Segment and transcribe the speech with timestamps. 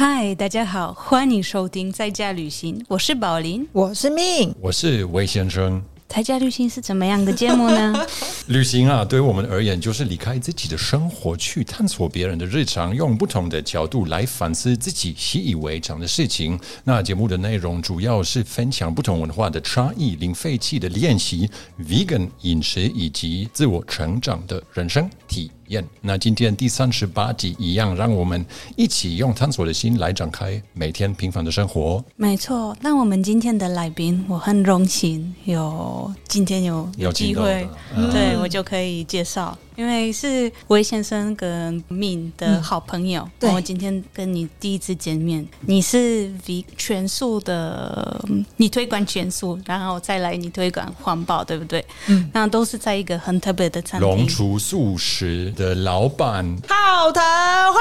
[0.00, 3.66] 嗨，大家好，欢迎收听在家旅行，我是宝林。
[3.72, 5.82] 我是命，我是魏先生。
[6.06, 8.06] 在家旅行是怎么样的节目呢？
[8.46, 16.56] 旅行啊，对于我们而言，就是离开自己的生活，去探索别人的日常，用不同的角度来反思自己习以为常的事情。
[16.84, 25.86] 那节目的内容主要是分享不同文化的差异、零废弃的练习、vegan 饮食以及自我成长的人生体验。
[26.00, 28.44] 那今天第三十八集一样，让我们
[28.76, 32.04] 一起用探索的心来展开每天平凡的生活。
[32.16, 37.68] 没错，那我们今天的来宾，我很荣幸有今天有有机会，
[38.12, 39.56] 对我就可以介绍。
[39.78, 48.20] 因为是魏先生跟敏的好朋友，我今天跟你第一次见面，你是 V 全素的，
[48.56, 51.86] 你推广全素，然后再来你推广环保，对不对？
[52.08, 57.80] 嗯，那都是在一个很特别的餐厅，龙厨素食的老板浩腾，欢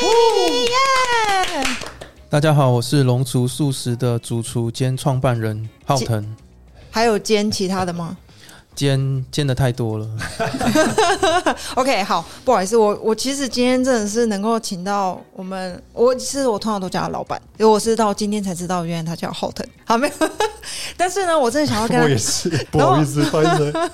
[0.00, 1.68] 迎耶！
[2.30, 6.34] 大家好，我是龙厨素食的主厨兼创办人浩腾，
[6.90, 8.16] 还有兼其他的吗？
[8.78, 10.06] 煎煎的太多了。
[11.74, 19.66] OK，好，不好意思，我我其实今天真的是能够请到我们，我其实我通常都叫他老板，因为我是到今天才知道，原来他叫浩腾。
[19.84, 20.30] 好，没有。
[20.96, 23.90] 但是呢，我真的想要跟他，我也是，不好意思，不好意思。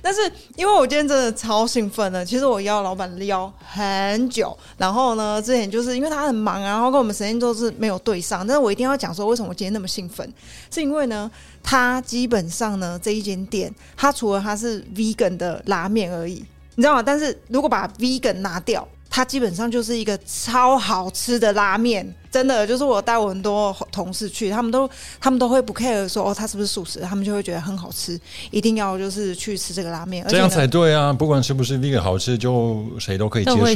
[0.00, 0.20] 但是
[0.54, 10.32] 因为我今天真的超兴奋的，其实我邀老板撩很久，然后呢，之前就是因为他很忙啊，然后跟我们时间都是没有对上，但是我一定要讲说，为什么我今天那么兴奋，
[10.72, 11.28] 是因为呢。
[11.62, 16.44] 它基本上呢，这一间店，它除了它是 vegan 的拉面而已，
[16.74, 17.02] 你知道吗？
[17.02, 22.14] 但是如果把 vegan 拿掉，它基本上就是一个超好吃的拉面。
[22.30, 24.88] 真的就是我带我很多同事去，他们都
[25.20, 28.18] 他们都会不 care 说哦，他是不是素食，他们就会觉得很好吃，
[28.50, 30.24] 一定要就是去吃这个拉面。
[30.28, 31.12] 这样才对啊！
[31.12, 33.66] 不管是不是 vegan 好吃，就谁都可以接受吧？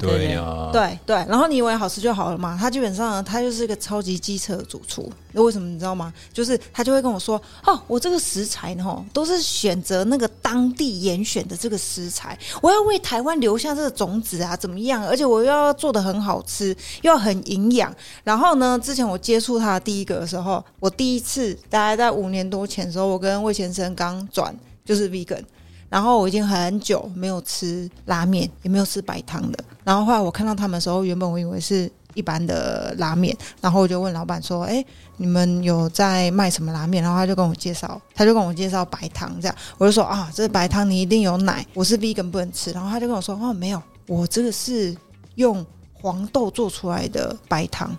[0.00, 1.16] 对呀，对对。
[1.28, 2.56] 然后你以为好吃就好了嘛？
[2.58, 5.12] 他基本上他就是一个超级机车的主厨。
[5.32, 6.12] 那为什么你知道吗？
[6.32, 15.06] 就是他就会跟我说哦，我这个食材呢，都是选择那个当地严选的这个食材，我要为台湾留下这个种子啊，怎么样？
[15.06, 17.81] 而且我又要做的很好吃，又要很营养。
[18.24, 18.78] 然后呢？
[18.82, 24.54] 之前我接触他第一个的时候，我第一次大概在五年多前的时候，我跟魏先生刚转
[24.84, 25.42] 就是 vegan，
[25.88, 29.64] 然后我已经很久没有吃拉面，也没有吃白汤的。
[29.84, 34.84] 然后后来我看到他们的时候，原本我以为是一般的拉面，然后我就问老板说：“哎，
[35.16, 39.56] 你们有在卖什么拉面？”然后他就跟我介绍，他就跟我介绍白汤这样。
[39.78, 44.96] 我就说：“啊，这白汤你一定有奶，我是 vegan 不能吃。”然后他就跟我说：“哦，没有，我这个是
[45.36, 45.64] 用。”
[46.02, 47.96] 黄豆做出来的白糖，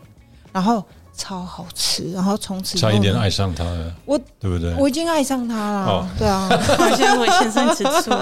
[0.52, 0.84] 然后
[1.16, 4.74] 超好吃，然后从此差一点爱上他了，我对不对？
[4.75, 8.12] 我已经爱上他了，对啊，我现在我先生吃醋。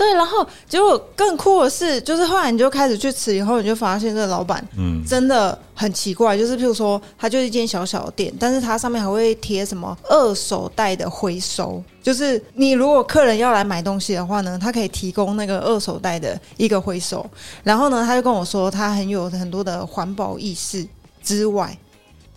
[0.00, 6.38] 对，然后结果更酷的是，就是后来你就开始去吃，以后你就发现这个老板，嗯，真的很奇怪。
[6.38, 17.28] 就是譬如说，他就是一间小小的店，但是它上面还会贴什么二手袋的回收，就是你如果客人要来买东西的话呢，他可以提供那个二手袋的一个回收。
[17.62, 20.86] 然后呢，他就跟我说，他很有很多的环保意识
[21.22, 21.76] 之外，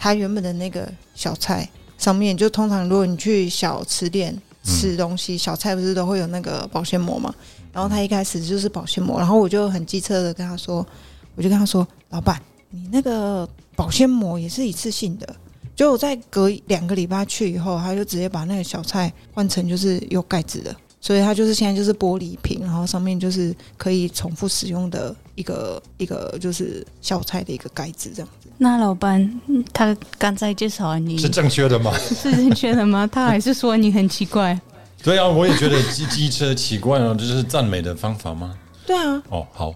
[0.03, 4.37] 他原本的那个小菜上面，就通常如果你去小吃店。
[4.65, 7.35] 吃东西，小菜不是都会有那个保鲜膜嘛？
[7.73, 10.87] 然后他一开始就是保鲜膜，然后我就很机车的跟他说，
[11.35, 15.35] 我就跟他说，老板，你那个保鲜膜也是一次性的。
[15.75, 20.73] 就我在隔两个礼拜去以后，他就直接把那个小菜换成就是有盖子的，
[21.05, 28.47] 所以它就是现在就是玻璃瓶，然后上面就是可以重复使用的一个一个就是小菜的一个盖子这样子。
[28.57, 29.41] 那老板，
[29.73, 31.91] 他刚才介绍你是正确的吗？
[31.97, 33.05] 是正确的吗？
[33.11, 34.57] 他还是说你很奇怪？
[35.03, 38.57] 对啊，我也觉得机机车奇怪哦，这是赞美的方法吗？
[38.85, 39.21] 对啊。
[39.27, 39.75] 哦，好，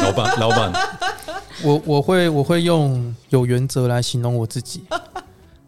[0.00, 0.72] 老板， 老板，
[1.62, 4.82] 我我会我会用有原则来形容我自己。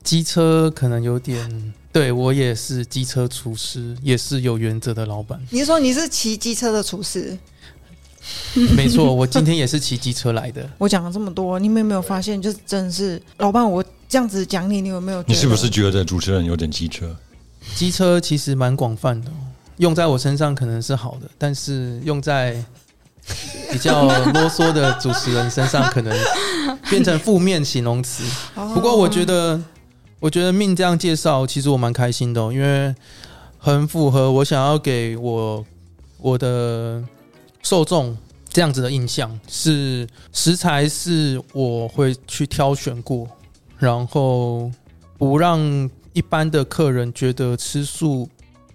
[0.02, 5.40] 机车可能有点，对我也是机车厨师，也是有原则的老板。
[5.50, 7.36] 你是说你是骑机车的厨师？
[8.76, 10.68] 没错，我今天也是骑机车来的。
[10.76, 15.22] 我讲了这么多，你们有没有发现，就是真的是老板，我这样子讲你，你有没有？
[15.26, 17.16] 你是不是觉得主持人有点机车？
[17.74, 19.30] 机车其实蛮广泛的，
[19.78, 22.62] 用在我身上可能是好的，但是用在
[23.70, 26.14] 比较啰嗦的主持人身上，可能
[26.90, 28.24] 变成负面形容词。
[28.74, 29.58] 不过我觉得，
[30.20, 32.94] 我觉得命这样介绍，其实我蛮开心的，因为
[33.58, 35.64] 很符合我想要给我
[36.18, 37.04] 我的。
[37.60, 38.16] 受众
[38.48, 43.28] 这样子的印象是食材是我会去挑选过，
[43.76, 44.70] 然后
[45.18, 45.60] 不让
[46.14, 48.26] 一般的客人觉得吃素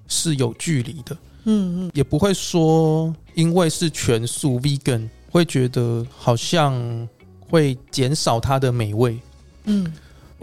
[0.07, 7.07] 是有距离的，嗯嗯，也不会说因为是全素 vegan 会觉得好像
[7.39, 9.17] 会减少它的美味。
[9.63, 9.91] 嗯，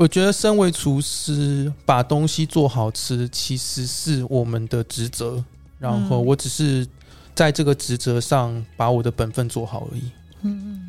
[0.01, 5.45] 我觉得身为厨师，把东西做好吃，其实是我们的职责。
[5.79, 6.89] 然后我只是
[7.35, 10.11] 在这个职责上把我的本分做好而已。
[10.41, 10.89] 嗯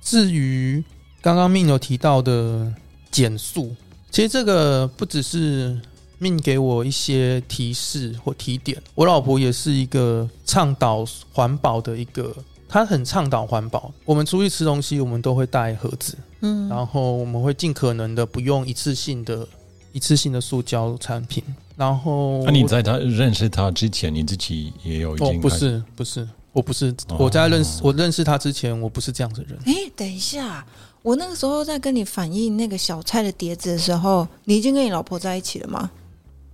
[0.00, 0.82] 至于
[1.20, 2.72] 刚刚命有提到的
[3.10, 3.76] 减速，
[4.10, 5.78] 其实这个不只是
[6.16, 12.34] 命给我一些提示或提点，我老婆也是一个倡导环保的一个，
[12.70, 13.92] 她很倡导环保。
[14.04, 19.46] 我们出去吃东西，我们都会带盒子，嗯，然后我们会尽可能的不用一次性的、
[19.92, 21.42] 一次性的塑胶产品。
[21.76, 25.14] 然后，那你在他认识他之前，你自己也有？
[25.14, 26.28] 哦，不是，不是。
[26.52, 29.56] 我不是我在认识我认识他之前，我不是这样的人。
[29.66, 30.66] 哎，等一下，
[31.00, 35.90] 我那个时候在跟你反映那个小菜的碟子的时候，你已经跟你老婆在一起了吗？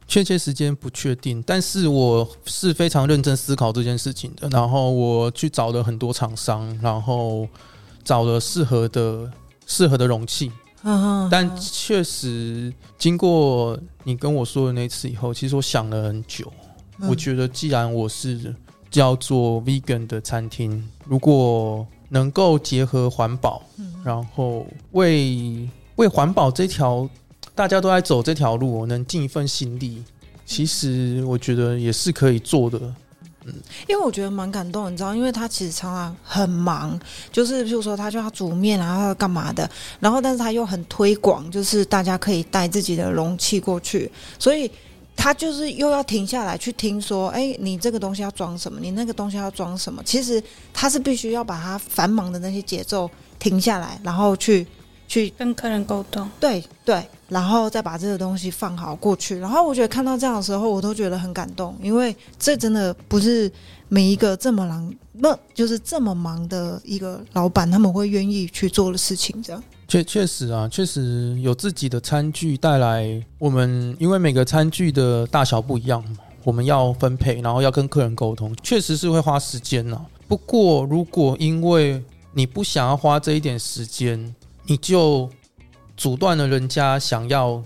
[0.09, 4.49] 确切时间不确定，但是我是非常认真思考这件事情的。
[4.51, 7.49] 然后我去找了很多厂商，然后
[8.05, 9.31] 找了适合的
[9.67, 10.51] 适合的容器。
[10.83, 16.53] 嗯但确实经过你跟我说的那次以后，其实我想了很久。
[17.09, 18.55] 我觉得既然我是。
[18.89, 23.61] 叫做 vegan 的餐厅，如果能够结合环保，
[24.03, 27.07] 然后为为环保这条
[27.57, 30.05] 大家都在走这条路，能尽一份心力，
[30.45, 32.79] 其实我觉得也是可以做的。
[33.47, 33.53] 嗯，
[33.89, 36.97] 因为我觉得蛮感动，你知道，因为他其实常常很忙，
[37.33, 39.69] 就是譬如说他就要煮面啊，要干嘛的，
[39.99, 44.71] 然后但是他又很推广，就是大家可以带自己的容器过去，所以。
[45.19, 48.79] 他就是又要停下来去听说，哎，你这个东西要装什么？
[48.79, 50.03] 你那个东西要装什么？
[50.05, 50.41] 其实
[50.75, 54.67] 他是必须要把他繁忙的那些节奏停下来，然后去
[55.07, 56.29] 去跟客人沟通。
[56.41, 59.39] 对对，然后再把这个东西放好过去。
[59.39, 63.51] 然后我觉得看到这样的时候，我都觉得很感动，因为这真的不是
[63.89, 69.63] 每一个这么忙，那就是这么忙的一个老板，他们会愿意去做的事情，这样。
[69.89, 73.23] 确确实啊，确实有自己的餐具带来。
[73.39, 80.05] 我们因为每个餐具的大小不一样嘛，我们要分配，然后要跟客人沟通，确实是会花时间呢。
[80.27, 82.03] 不过，如果因为
[82.33, 84.35] 你不想要花这一点时间，
[84.67, 85.31] 你就
[85.97, 87.63] 阻断了人家想要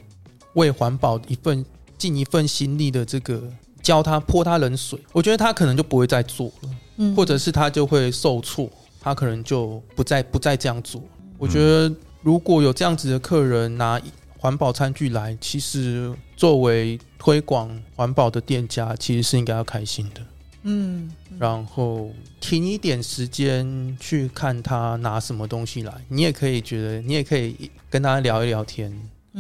[0.55, 1.65] 为环保一份
[1.99, 3.43] 尽一份心力的这个
[3.83, 8.71] 教他泼他冷水，我觉得他可能就不会再做了，嗯，或者是他就会受挫，
[9.01, 11.03] 他可能就不再不再这样做。
[11.39, 11.93] 我觉得。
[12.23, 13.99] 如果有这样子的客人拿
[14.37, 20.21] 环保餐具来，其实作为推广环保的店家，其实是应该要开心的。
[20.63, 22.11] 嗯，然后
[22.41, 28.93] 停一点时间去看他拿什么东西来，你也可以觉得，你也可以跟他聊一聊天，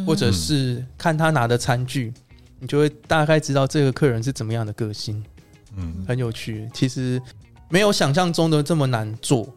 [0.06, 2.12] 或者是看他拿的餐具，
[2.58, 5.22] 你就会大概知道这个客人是怎么样的个性。
[5.76, 6.69] 嗯，很有趣。
[6.72, 7.20] 其实
[7.69, 9.49] 没有想象中的这么难做，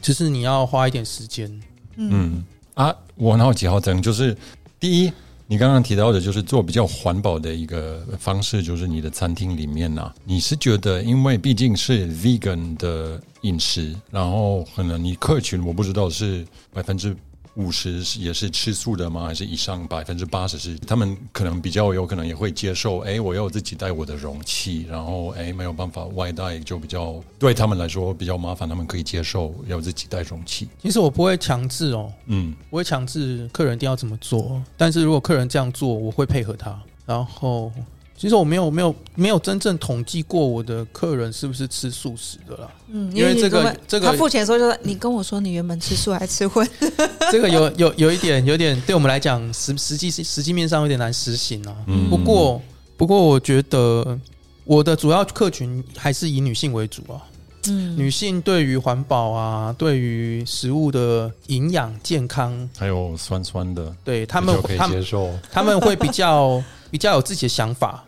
[0.00, 1.60] 只是你要花一点时间。
[1.96, 2.44] 嗯。
[2.74, 4.36] 啊，我好几号灯就是
[4.78, 5.12] 第一，
[5.46, 17.16] 你刚刚提到的，就是做比较环保的一个方式，就是你的餐厅里面呢，你是觉得，因为毕竟是 vegan 的饮食，然后可能你客群我不知道是百分之。
[17.56, 19.26] 五十是也是吃素的吗？
[19.26, 23.00] 还是以上百分之八十是他们可能比较有可能也会接受？
[23.00, 30.68] 哎，我要自己带我的容器，然后哎没有办法外带，就比较对他们来说比较麻烦，他们可以接受要自己带容器。
[30.82, 37.72] 其实我不会强制哦，嗯，不会强制客人一定要怎么做，但是如果客人这样做，我会配合他，然后。
[38.18, 42.68] 其实我没有没有没有真正统计过我的客人是不是吃素食的啦。
[42.88, 46.66] 嗯，因为这个这个他付钱的时候就是你跟我说你原本吃素还吃荤，
[47.30, 51.76] 这个有有有一点有点对我们来讲实实际实际面上有点难实行啊。
[51.88, 52.62] 嗯，不过
[52.96, 54.18] 不过我觉得
[54.64, 57.20] 我的主要客群还是以女性为主啊。
[57.68, 66.62] 嗯，女性对于环保啊，对于食物的营养健康，还有酸酸的，对他们可以接受，他们会比较。
[66.90, 68.04] 比较有自己的想法，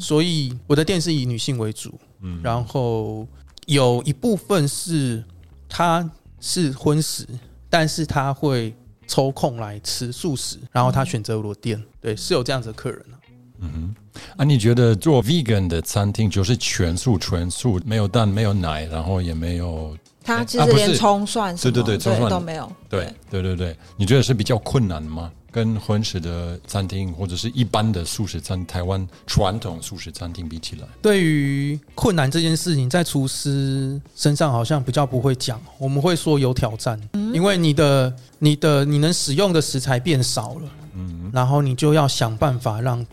[0.00, 1.98] 所以我的店是以女性为主，
[2.42, 3.26] 然后
[3.66, 5.24] 有一部分是
[5.68, 6.08] 他
[6.40, 7.26] 是荤食，
[7.70, 8.74] 但是他会
[9.06, 13.16] 抽空来吃素食，然后他选择我的店，对，是有这样子的客人啊。
[13.64, 22.28] 嗯哼，啊，你觉得做 vegan 的餐厅就是全素全素，没有蛋，没有奶，然后也没有，他其实连葱蒜对对对，葱蒜。
[22.28, 25.30] 都没有，对对对对，你觉得是比较困难吗？
[25.52, 35.60] 跟荤食的餐厅或者是一般的素食餐，台湾传统素食餐厅比起来，对于困难这件事情，在厨师身上好像比较不会讲。
[35.78, 36.98] 我们会说有挑战，
[37.34, 43.06] 因为你的、你的、你能使用的食材变少了，嗯，然后你就要想办法让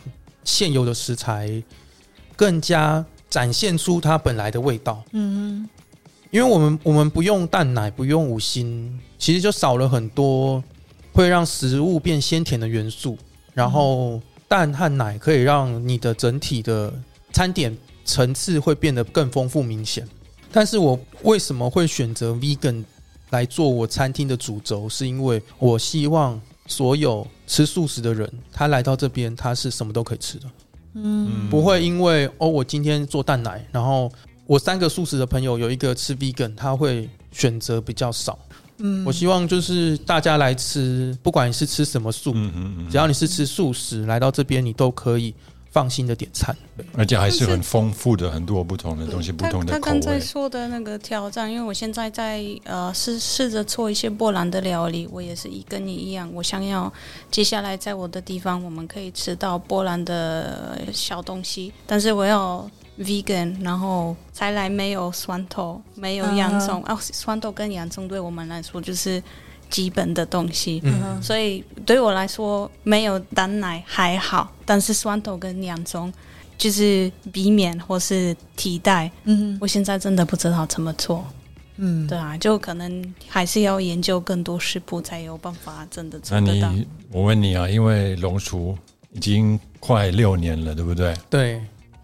[0.43, 1.61] 现有的食材
[2.35, 5.67] 更加展现出它本来的味道，嗯。
[6.31, 10.63] 因为我们我们不用蛋奶，不用五星，其实就少了很多
[11.19, 13.17] 会让食物变鲜甜的元素。
[13.53, 16.93] 然后蛋和奶可以让你的整体的
[17.33, 20.07] 餐点层次会变得更丰富明显。
[20.49, 22.85] 但是我为什么会选择 vegan
[23.31, 24.87] 来做我餐厅的主轴？
[24.87, 30.45] 是因为我希望所有吃素食的人，他来到这边，他是什么都可以吃的。
[30.93, 34.09] 嗯，不会因为哦，我今天做蛋奶，然后。
[34.49, 38.39] 我三个素食的朋友有一个吃 vegan，他会选择比较少。
[38.79, 45.33] 嗯，我希望就是大家来吃，不管你是吃什么素，嗯嗯嗯，只要你是吃素食，来到这边你都可以
[45.71, 46.55] 放心的点餐。
[46.95, 56.91] 而且还是很丰富的，很多不同的东西，不同的他刚才说的那个挑战，因为我现在在呃试试着做一些波兰的料理，我也是一跟你一样，我想要
[57.29, 62.69] 接下来在我的地方我们可以吃到波兰的小东西，但是我要。
[62.99, 69.21] vegan，然后才来没有酸豆，没有洋葱哦，酸豆跟洋葱对我们来说就是
[69.69, 70.83] 基本的东西，
[71.21, 76.11] 所以对我来说没有蛋奶还好，但是酸豆跟洋葱
[76.57, 79.09] 就是避免或是替代。
[79.23, 81.25] 嗯，我现在真的不知道怎么做。
[81.77, 86.69] 嗯，对啊，就可能还是要研究更多食谱才有办法真的做得到。
[87.09, 88.77] 我问你啊，因为龙厨
[89.13, 91.15] 已经快六年了，对不对？
[91.29, 91.61] 对。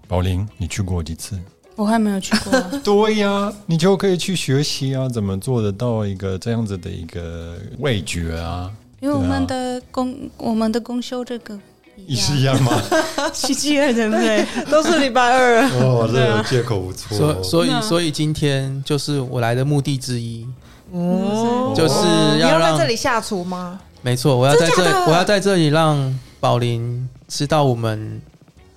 [0.08, 1.40] 宝林，你去过几次？
[1.76, 2.62] 我还没有去过。
[2.84, 8.72] 对呀，你就可以去学习啊，怎么做得到一个这样子的一个味觉啊？
[9.02, 11.60] 因为我们的公我们的公休这个
[12.08, 12.82] 也是一样吗？
[13.34, 14.46] 星期二对不对？
[14.72, 15.64] 都是礼拜二。
[15.82, 17.18] 哦，这借口不错。
[17.18, 20.48] 所所以所以今天就是我来的目的之一。
[20.92, 23.80] 哦，就是要在这里下厨吗？
[24.02, 28.22] 没错，我要在这我要在这里让宝林知道我们。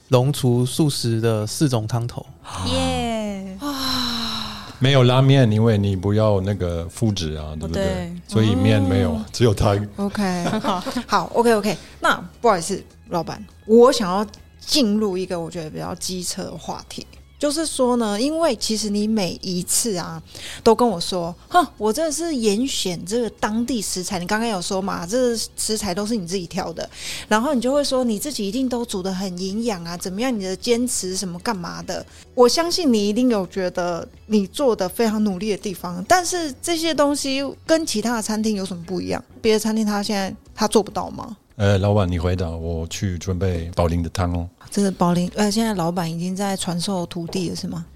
[0.09, 2.25] 龙厨素食的四种汤头，
[2.67, 3.57] 耶！
[3.61, 8.11] 啊，没有拉面，因为你不要那个麸质啊，对不对？
[8.27, 9.87] 所以面没有，只有汤。
[9.97, 11.77] OK， 好，好，OK，OK。
[12.01, 14.27] 那不好意思，老板，我想要
[14.59, 17.07] 进入一个我觉得比较机车的话题。
[17.39, 20.21] 就是说呢，因为其实你每一次啊，
[20.65, 24.19] 都跟我说，哼，我这是严选这个当地食材。
[24.19, 26.89] 你刚刚有说嘛，这食材都是你自己挑的，
[27.29, 30.37] 然后你就会说你自己一定都煮的很营养啊，怎么样？
[30.37, 32.05] 你的坚持什么干嘛的？
[32.35, 39.23] 我相信你一定有觉得你做的非常努力的地方，但是这些东西跟其他的餐厅有什么不一样？
[39.41, 41.37] 别的餐厅他现在他做不到吗？
[41.57, 44.49] 呃，老板，你回答，我去准备宝林的汤哦。
[44.71, 47.87] 这是宝林，呃，现在老板已经在传授徒弟了，是吗？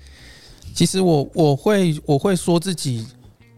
[0.74, 3.06] 其实我我会我会说自己，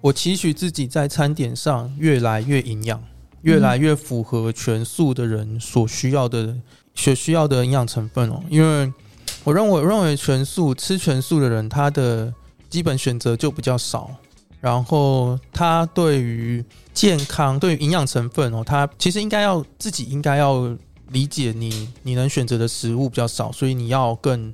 [0.01, 3.03] 我期许自己在餐点上越来越营养，
[3.43, 6.57] 越来越符合全素的人所需要的
[6.95, 8.43] 所需要的营养成分哦。
[8.49, 8.93] 因为
[9.45, 12.35] 我认为，认为全素吃全素的人，他的
[12.69, 14.11] 基本选择就比较少。
[14.61, 20.75] 然后他对于健康、对于营养成分哦，他其实应该要自己应该要
[21.11, 24.53] 理解你你能选择的食物比较少，所以你要更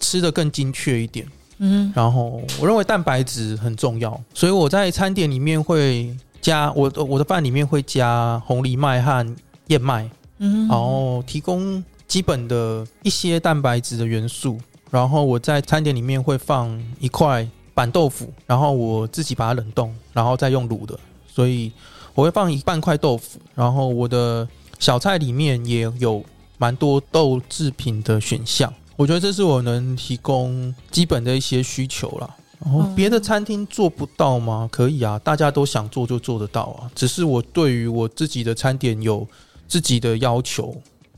[0.00, 1.26] 吃的更精确一点。
[1.58, 9.36] 嗯，然后我认为蛋白质很重要，所以我在餐点里面会加我我的饭里面会加红藜麦和
[9.68, 14.58] 燕麦，嗯，然后提供基本的一些蛋白质的元素。
[14.90, 17.48] 然后我在餐点里面会放一块。
[17.74, 20.94] 板豆腐，然后我自己把它冷冻，然后再用卤的，
[21.26, 21.72] 所以
[22.14, 23.40] 我会放一半块豆腐。
[23.54, 24.46] 然后我的
[24.82, 26.24] 小菜里面也有
[26.58, 32.28] 蛮多豆制品的选项，我觉得这是我能提供基本的一些需求啦。
[32.58, 34.68] 然后别的餐厅做不到吗？
[34.72, 36.90] 可以啊，大家都想做就做得到啊。
[36.96, 39.24] 只是我对于我自己的餐点有
[39.68, 40.74] 自己的要求。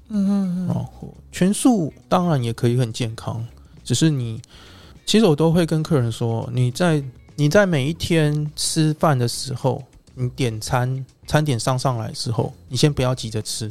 [0.09, 3.43] 嗯，然后全素当然也可以很健康，
[3.83, 4.43] 只是你。
[5.07, 7.03] 其实我都会跟客人说，你在
[7.35, 9.83] 你在每一天吃饭的时候，
[10.15, 13.71] 你点餐餐点上上来之后，你先不要急着吃，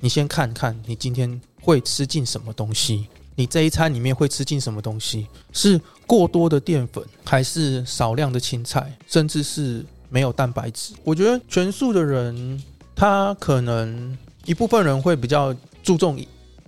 [0.00, 10.94] 你先看看你今天会吃进什么东西，你这一餐里面会吃进什么东西，是过多的淀粉，还是少量的青菜，甚至是没有蛋白质？
[11.04, 12.62] 我觉得全素的人，
[12.94, 16.18] 他可能一部分人会比较注重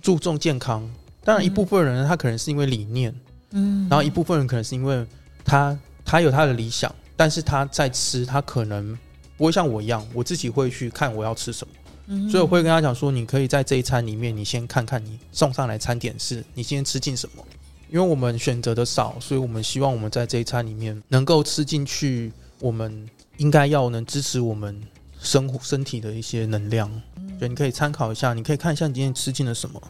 [0.01, 0.87] 注重健康，
[1.23, 3.13] 当然一部分人他可能是因为理念。
[3.51, 5.07] 嗯，然后一部分人可能是因为
[5.45, 8.97] 他他有他的理想，但是他在吃，他可能
[9.37, 11.73] 不会像我一样，我自己会去看我要吃什么，
[12.07, 17.43] 嗯，所以我会跟他讲说，你可以在这一餐里面，你先看看你送上来餐点是你今天吃进什么，
[17.89, 24.81] 因为我们选择的少，所以我们希望我们在这一餐里面能够吃进去，我们应该要能支持我们
[25.21, 26.89] 生活身体的一些能量，
[27.37, 29.81] 所以你可以参考一下，你可以看一下你今天吃进了什么。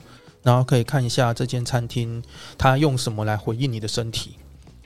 [0.43, 2.23] 然后可以看一下这间餐厅，
[2.57, 4.37] 它用什么来回应你的身体？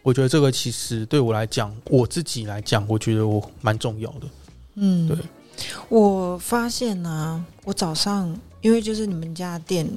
[0.01, 4.27] 我觉得这个其实对我来讲，我自己来讲，我觉得我蛮重要的。
[4.75, 5.17] 嗯，对。
[5.89, 9.87] 我发现呢，我早上因为就是你们家店，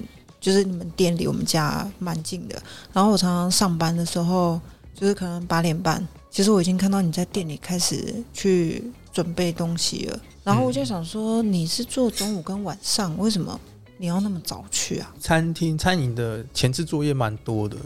[0.40, 2.60] 就是你们店离我们家蛮近的，
[2.92, 4.60] 然后我常常上班的时候，
[4.94, 10.18] 就是可能八点半，其实我已经看到你在店里开始去准备东西了。
[10.42, 13.58] 然后我就想说，你是做中午跟晚上，为什么
[13.96, 15.14] 你要那么早去啊？
[15.18, 17.76] 餐厅餐饮的前置作业蛮多的。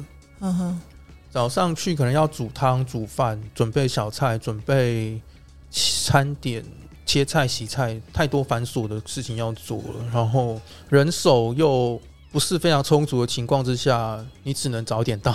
[0.40, 0.80] 嗯哼。
[1.30, 5.20] 早上去可能要煮汤、煮饭、准备小菜、准备
[5.70, 6.64] 餐点、
[7.08, 10.04] 切菜、洗菜，太多繁琐的事情要做了。
[10.12, 10.60] 然后
[10.90, 11.98] 人手又
[12.30, 15.34] 不是非常充足的情况之下，你只能早点到，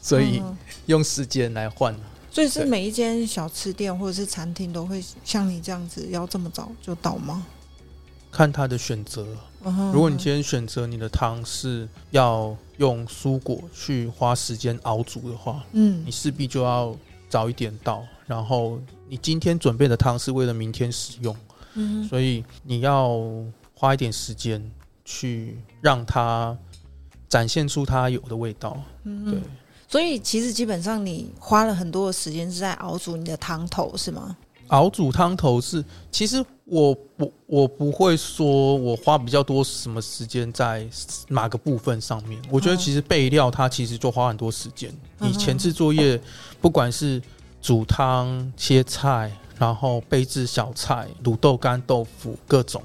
[0.00, 0.40] 所以
[0.86, 1.92] 用时间来换。
[2.30, 7.44] 所以是每一间小吃店或者是餐厅都会像你这样子要这么早就到吗？
[8.30, 9.26] 看他的选择。
[9.92, 16.94] 如果你今天选择你的汤是要用蔬果去花时间熬煮的话，嗯，你势必就要
[17.28, 18.04] 早一点到。
[18.28, 21.34] 然后你今天准备的汤是为了明天使用，
[21.74, 23.18] 嗯，所以你要
[23.74, 24.62] 花一点时间
[25.04, 26.56] 去让它
[27.26, 28.78] 展现出它有的味道。
[29.04, 29.40] 嗯，对。
[29.88, 34.36] 所以其实基本上你花了很多的时间是在熬煮你的汤头，是吗？
[34.66, 35.82] 熬煮汤头是，
[36.12, 40.86] 其实我我我不会说我花比较多什么时间在
[41.28, 42.38] 哪个部分上面。
[42.50, 44.92] 我觉得其实备料它其实就花很多时间。
[45.18, 46.20] 你前置作业，
[46.60, 47.18] 不管是
[47.60, 52.82] 煮汤、切菜，然后备制小菜、卤豆干、豆腐各种，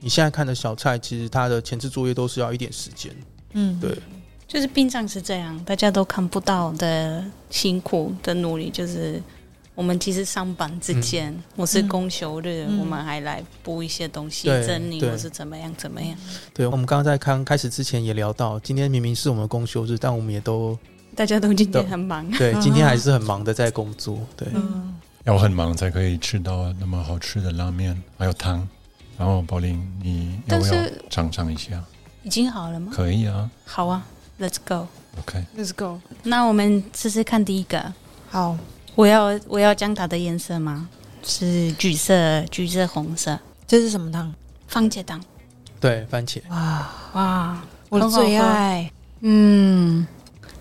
[0.00, 3.14] 你现在看的小菜，其实它的前置作业都是要一点时间。
[3.52, 3.96] 嗯，对，
[4.46, 9.22] 就是殡葬是这样，大家都看不到的辛苦的努力，就是。
[9.76, 16.16] 我们其实上班之前，我是公休日，我们还来补一些东西，整理或是怎么样怎么样。
[16.52, 20.78] 对，我们刚刚在刚开始之前也聊到，今天明明是我们公休日，但我们也都
[21.14, 22.28] 大家都今天很忙。
[22.32, 24.18] 对， 今天还是很忙的在工作。
[24.36, 24.48] 对，
[25.24, 28.66] 要很忙才可以吃到那么好吃的拉面，还有汤。
[29.16, 30.74] 然后宝林，你要不要
[31.08, 31.82] 尝尝一下？
[32.22, 32.92] 已经好了吗？
[32.94, 33.50] 可以啊。
[33.64, 34.04] 好啊
[34.40, 34.88] ，Let's go。
[35.18, 36.00] OK，Let's go。
[36.24, 37.92] 那我们试试看第一个。
[38.30, 38.56] 好。
[38.96, 40.88] 我要我要讲它的颜色吗？
[41.24, 43.36] 是橘色、橘色、红色。
[43.66, 44.32] 这是什么汤？
[44.68, 45.20] 番茄汤。
[45.80, 46.40] 对，番茄。
[46.48, 48.88] 哇哇，我的最爱。
[49.20, 50.06] 嗯，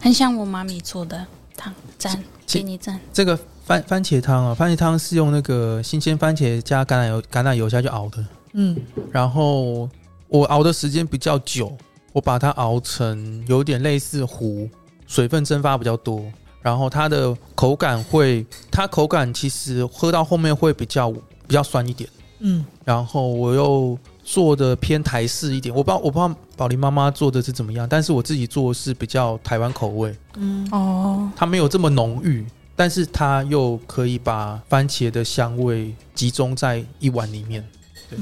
[0.03, 1.73] 很像我妈咪做的汤。
[1.97, 2.99] 赞，给你赞。
[3.13, 8.25] 这个番番茄汤啊，番茄汤是用那个新鲜番茄加橄榄油、橄榄油下去熬的。
[8.51, 8.77] 嗯，
[9.13, 9.89] 然后
[10.27, 11.71] 我熬的时间比较久，
[12.11, 14.69] 我把它熬成有点类似糊，
[15.07, 16.21] 水分蒸发比较多。
[16.61, 22.65] 然后它的口感会，它口感其实喝到后面会比较比较酸一点，嗯。
[22.83, 30.67] 然后我又做的偏台式一点，我不知道我不知道宝林妈妈做的是怎么样，但是我自己做的是比较台湾口味，嗯。
[30.71, 31.29] 哦。
[31.35, 37.63] 它没有这么浓郁，但是它又可以把番茄的香味集中在一碗里面，
[38.09, 38.19] 对。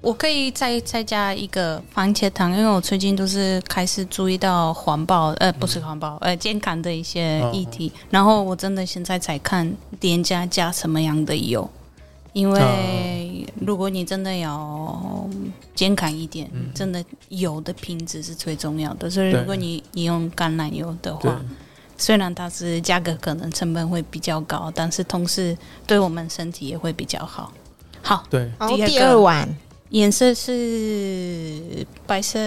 [0.00, 7.90] 我可以再再加一个番茄汤，因为我最近都是开始注意到环保，呃，不是环保，呃，健康的一些议题。
[8.08, 9.68] 然后我真的现在才看
[9.98, 11.68] 店家加什么样的油，
[12.32, 15.28] 因为如果你真的要
[15.74, 19.08] 健康一点，真的油的品质是最重要的。
[19.10, 21.40] 所以如果你你用橄榄油的话，
[21.96, 27.52] 虽然它是价格可能成本会比较高，但是同时对我们身体也会比较好。
[28.02, 28.50] 好，对，
[28.86, 29.48] 第二碗。
[29.90, 32.38] 颜色是白色，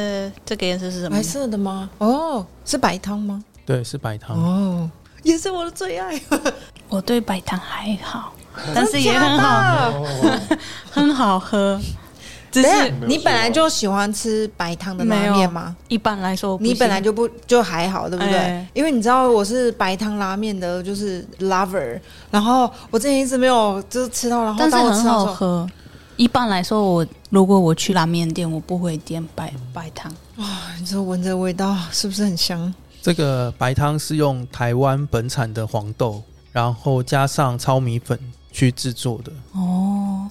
[0.46, 1.18] 这个颜色是什么？
[1.18, 1.90] 白色的吗？
[1.98, 3.44] 哦，是白汤吗？
[3.66, 4.38] 对，是白汤。
[4.38, 4.88] 哦，
[5.24, 6.22] 也是我的最爱。
[6.88, 8.36] 我对白汤还好，
[8.76, 10.04] 但是也很好，
[10.92, 11.80] 很好喝。
[12.52, 15.74] 只是你本来就喜欢吃白汤的拉面吗？
[15.88, 18.68] 一般来说，你本来就不就还好，对不对？
[18.74, 21.98] 因为你知道我是白汤拉面的，就是 lover。
[22.30, 25.66] 然后我之前一直没有就是吃到，然后但是很好喝。
[26.18, 30.12] 一般来说，我如果我去拉面店，我不会点白白汤。
[30.36, 30.46] 哇，
[30.78, 32.74] 你说闻着味道是不是很香？
[33.02, 38.20] 这个白汤是用台湾本产的黄豆，然后加上糙米粉
[38.52, 39.32] 去制作的。
[39.54, 40.28] 哦，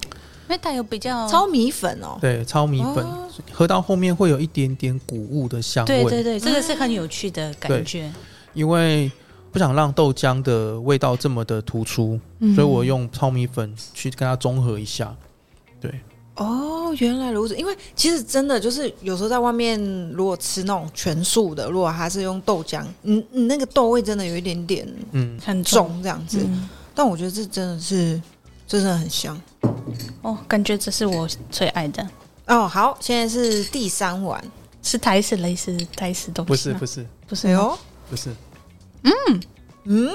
[0.47, 2.17] 因为它有比较糙米粉哦。
[2.21, 3.05] 对，糙米粉
[3.51, 6.03] 喝到后面会有一点点谷物的香味。
[6.03, 8.11] 对对对，这个是很有趣的感觉。
[8.53, 9.09] 因为
[9.51, 12.19] 不想让豆浆的味道这么的突出，
[12.55, 15.15] 所以我用糙米粉去跟它综合一下。
[15.79, 15.89] 对
[16.35, 17.55] 哦，原来如此。
[17.55, 19.79] 因为其实真的就是有时候在外面，
[20.11, 26.39] 如果吃那种全素的，如果还是用豆浆，你你那个豆味真的有一点点嗯很重这样子。
[26.93, 28.21] 但我觉得这真的是
[28.67, 29.39] 真的很香
[30.21, 32.07] 哦，感觉这是我最爱的
[32.47, 32.67] 哦。
[32.67, 34.43] 好，现在是第三碗，
[34.83, 37.77] 是台式类似台式东西，不是不是不是哟，
[38.09, 38.29] 不是。
[39.03, 39.11] 嗯，
[39.85, 40.09] 嗯，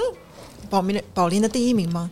[0.69, 2.09] 宝明的宝林的第一名吗？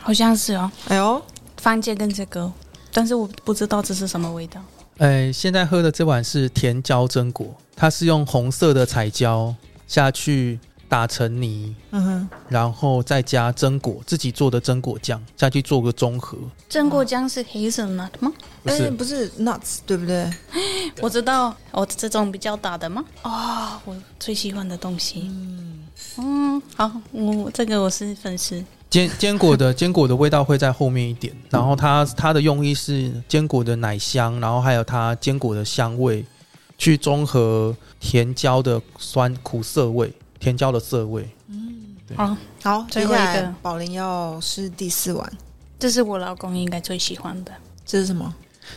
[0.00, 0.70] 好像是哦。
[0.88, 1.22] 哎呦，
[1.60, 2.50] 番茄跟这个，
[2.92, 4.60] 但是我不知道这是什么味道。
[4.98, 9.54] 哎，现在喝的这碗是甜椒榛果，它是用红色的彩椒
[9.86, 10.58] 下去。
[10.94, 16.38] 打成泥，嗯哼，然后再加榛果，自己做的榛果酱再去做个综合。
[16.70, 18.32] 榛果酱是黑色 nut 吗？
[18.62, 20.30] 不是，不是 nuts，对不对？
[21.02, 23.04] 我知道，我，这种比较大的吗？
[23.24, 25.22] 哦，我最喜欢的东西。
[25.24, 25.80] 嗯
[26.18, 28.64] 嗯，好，我这个我是粉丝。
[28.88, 36.24] 坚坚果的坚果的味道会在后面一点， 然后它它的用意是坚果的奶香，然后还有它坚果的香味，
[36.78, 40.14] 去中和甜椒的酸苦涩味。
[40.44, 43.54] 甜椒的色味，嗯，好，好，最后一个。
[43.62, 45.32] 宝林要是第四碗，
[45.78, 47.52] 这是我老公应该最喜欢的，
[47.86, 48.34] 这是什么？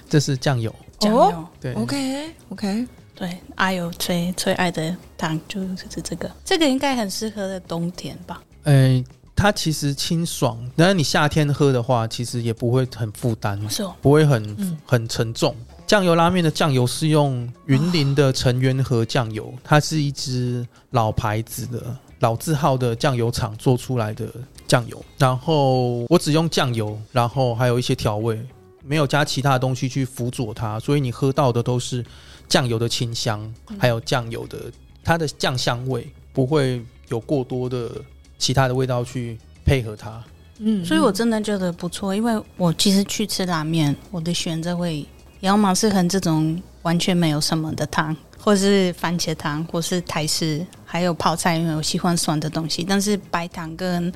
[0.10, 8.42] 这是酱油，酱油，对，OK，OK，对，阿友最最爱的糖就是这个，这个应该很适合的冬天吧？
[8.64, 9.04] 哎，
[9.36, 15.54] 它其实清爽，然后你夏天喝的话，其实也不会很负担，是哦，不会很很沉重。
[15.88, 24.30] 酱油拉面的酱油是用云林的陈元和酱油，它是一支老牌子的老字号的酱油厂做出来的
[24.68, 25.02] 酱油。
[25.18, 28.38] 然后我只用酱油，然后还有一些调味，
[28.84, 32.04] 没有加其他的东西去辅佐它，所以你喝到的都是
[32.50, 34.70] 酱油的清香，还有酱油的
[35.06, 37.90] 它的酱香味，不会有过多的
[38.38, 40.22] 其他的味道去配合它。
[40.60, 45.06] 嗯，所以我真的觉得不错，因为我其实去吃拉面，我的选择会。
[45.40, 52.84] 要么是很这种完全没有什么的汤，或是番茄汤，或是台式，还有泡菜，因为我喜欢酸的东西。
[52.84, 54.12] 但是白糖跟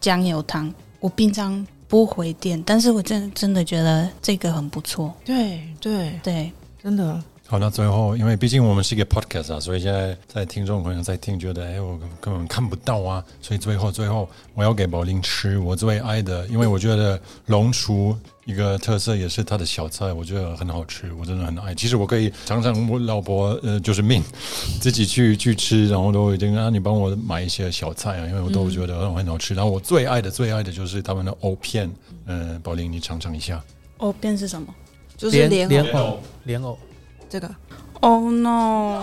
[0.00, 5.14] 酱油汤，我平常不会点，但是我真真的觉得这个很不错。
[5.24, 7.22] 对对对，真的。
[7.48, 21.72] 好，那最后，因为毕竟我们是一个 podcast 啊，所以现在在听众朋友在听，觉得哎，我根本看不到啊，所以最后最后我要给宝林吃我最爱的，因为我觉得龙厨一个特色也是他的小菜，我觉得很好吃，我真的很爱。
[21.72, 24.20] 其实我可以常常我老婆呃就是命
[24.80, 29.54] 自己去去吃，然后都已经让你帮我买一些小菜啊，因为我都觉得很很好吃。
[29.54, 31.88] 然后我最爱的最爱的就是他们的藕片，
[32.24, 33.62] 嗯，宝林你尝尝一下。
[33.98, 34.66] 藕片是什么？
[35.16, 36.76] 就是莲莲藕，莲藕。
[37.28, 37.50] 这个
[38.00, 39.02] ，Oh no！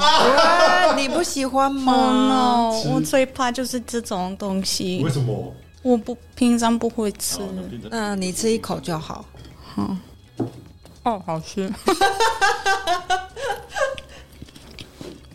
[0.95, 2.93] 你不喜欢吗？Oh no！
[2.93, 5.01] 我最怕就是这种东西。
[5.03, 5.53] 为什么？
[5.81, 7.39] 我不平常不会吃。
[7.91, 9.25] 嗯，你吃一口就好。
[9.77, 9.99] 嗯。
[11.03, 11.69] 哦，好吃。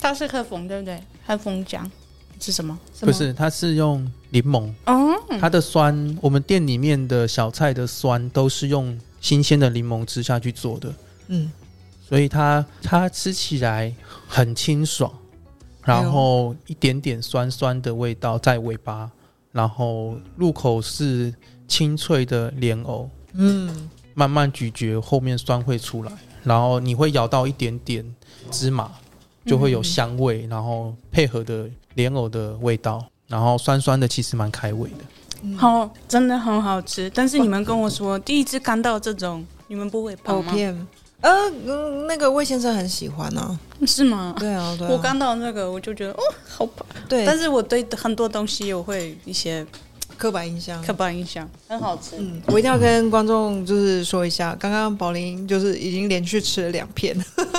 [0.01, 0.99] 它是喝风对不对？
[1.27, 1.83] 喝风浆
[2.41, 2.79] 是什么？
[3.01, 4.73] 不是，它是用柠檬。
[4.87, 5.15] 哦。
[5.39, 10.95] 它的酸，我们店里面的小菜的酸都是用新鲜的柠檬汁下去做的。
[11.27, 11.53] 嗯。
[12.09, 13.95] 所以它它吃起来
[14.27, 15.13] 很清爽，
[15.85, 19.11] 然后一点点酸酸的味道在尾巴，
[19.53, 21.35] 然后入口是
[21.67, 26.13] 清脆的莲藕，嗯，慢慢咀嚼后面酸会出来，
[26.45, 28.03] 然后你会咬到一点点
[28.51, 28.91] 芝麻，
[29.45, 37.11] 就会有香味，然后配合的莲藕的味道，然后酸酸的其实蛮开胃的，好，真的很好吃。
[37.11, 40.55] 但是你们跟我说第一次看到这种，你们不会怕吗？
[41.21, 41.51] 呃，
[42.07, 44.35] 那个魏先生很喜欢呢， 是吗？
[44.39, 44.87] 对啊，对。
[44.89, 46.87] 我刚到那个，我就觉得哦，好吧。
[47.09, 49.67] 对，但是我对很多东西我会一些
[50.17, 52.17] 刻板印象，刻板印象很好吃。
[52.19, 57.17] 嗯，我一定要跟观众就是说一下，刚刚宝林就是已经连续吃了两片，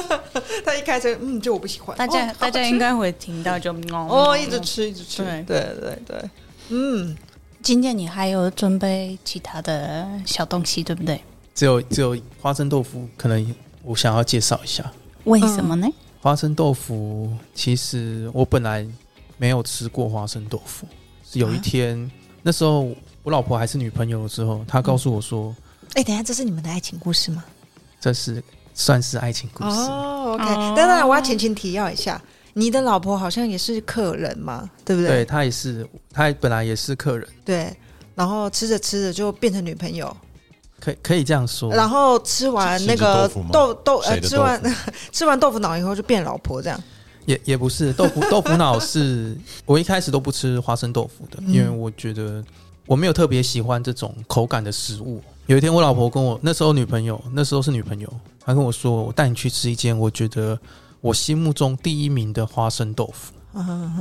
[0.63, 1.98] 他一开始嗯，就我不喜欢。
[1.98, 6.30] 大家大家应该会听到就哦，一直吃一直吃，对对对对。
[6.69, 7.17] 嗯，
[7.62, 11.22] 今天你还有准备其他的小东西，对不对？
[11.60, 14.89] 只有只有花生豆腐，可能我想要介绍一下。
[15.26, 15.86] 为什么呢？
[16.22, 18.88] 花生豆腐其实我本来
[19.38, 20.88] 没有吃过花生豆腐，
[21.30, 22.10] 是有一天
[22.43, 22.84] 那时候
[23.24, 25.54] 我老婆还是女朋友的时候，她告诉我说
[25.95, 27.43] ：“哎，等下这是你们的爱情故事吗？”
[28.00, 28.41] 这是
[28.74, 30.38] 算是爱情故事哦。
[30.39, 30.45] OK，
[30.78, 32.22] 当然我要前情提要一下，
[32.54, 35.10] 你的老婆好像也是客人嘛，对不对？
[35.10, 37.28] 对，她也是，她本来也是客人。
[37.43, 37.76] 对，
[38.15, 40.15] 然后吃着吃着就变成女朋友。
[40.80, 44.76] 可以可以这样说，然后吃完那个豆豆呃，吃完
[45.12, 46.82] 吃完豆腐脑以后就变老婆这样，
[47.26, 52.44] 也也不是豆腐 豆腐脑是我一开始都不吃花生豆腐的，因为我觉得
[52.86, 55.22] 我没有特别喜欢这种口感的食物。
[55.48, 58.12] 有一天我老婆跟我那时候女朋友那时候是女朋友，
[58.46, 60.58] 她跟我说我带你去吃一间我觉得
[61.02, 63.34] 我心目中第一名的花生豆腐。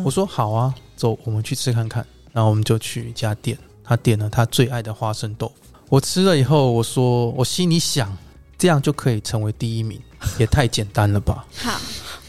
[0.05, 2.07] 我说好啊，走，我们去吃看看。
[2.35, 5.68] 然后我们就去一家店，他点了他最爱的花生豆腐。
[5.89, 8.17] 我吃了以后，我说我心里想，
[8.59, 10.01] 这样就可以成为第一名，
[10.39, 11.47] 也太简单了吧？
[11.57, 11.81] 好，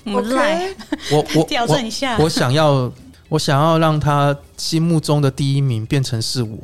[0.05, 0.73] 我们来，
[1.11, 2.17] 我我调整一下。
[2.19, 2.91] 我想要，
[3.27, 6.57] 我想要让他心目中的第一名变成是我。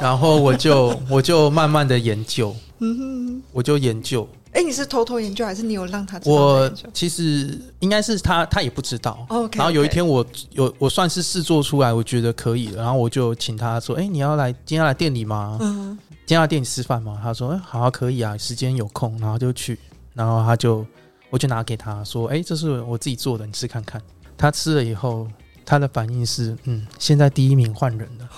[0.00, 4.28] 然后我就我就慢慢的研究，嗯哼，我就研究。
[4.52, 6.20] 哎，你是偷偷研究，还是你有让他？
[6.24, 9.24] 我其实应该是他，他也不知道。
[9.28, 9.56] OK。
[9.56, 12.82] 然后有一天，我有我算是试做出来，我觉得可以了。
[12.82, 15.56] 然后我就请他说：“哎，你要来今天来店里吗？
[15.60, 19.78] 嗯，今天来店里吃饭吗？”他说：“哎，好，可以啊，时间有空。”然后就去，
[20.14, 20.84] 然后他就
[21.30, 24.02] 我就拿给他说：“哎，这是我自己做的，你吃看看。”
[24.36, 25.28] 他吃了以后，
[25.64, 28.28] 他的反应是：“嗯，现在第一名换人了。”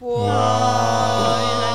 [0.00, 1.67] 哇，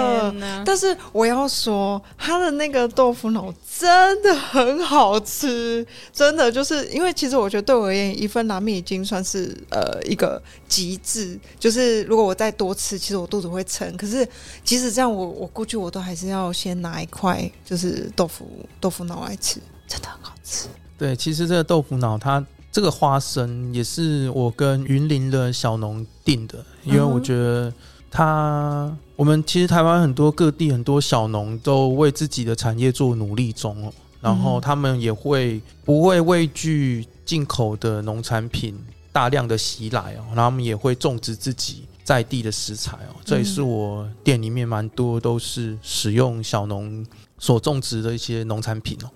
[0.00, 11.38] 的，但是我要说，他的那个豆腐脑真的很好吃，真的就是因为其实我觉得对我而言，一份拉面已经算是呃一个极致。
[11.58, 13.96] 就是如果我再多吃，其实我肚子会撑。
[13.96, 14.26] 可是
[14.64, 18.46] 即使这样，我我估计我都还是要先拿一块就是豆腐
[18.80, 20.68] 豆腐脑来吃，真的很好吃。
[20.98, 27.72] 对，其实这个豆腐脑它这个花生也是我跟云林的小农订的，因为我觉得。
[28.10, 38.76] 他，我们其实台湾很多各地很多小农都为自己的产业做努力中哦，然后他们也会不会畏惧进口的农产品
[39.12, 47.06] 大量的袭来哦，然后他们也会种植自己在地的食材哦，这也是我店里面蛮多都是使用小农
[47.38, 49.10] 所种植的一些农产品哦。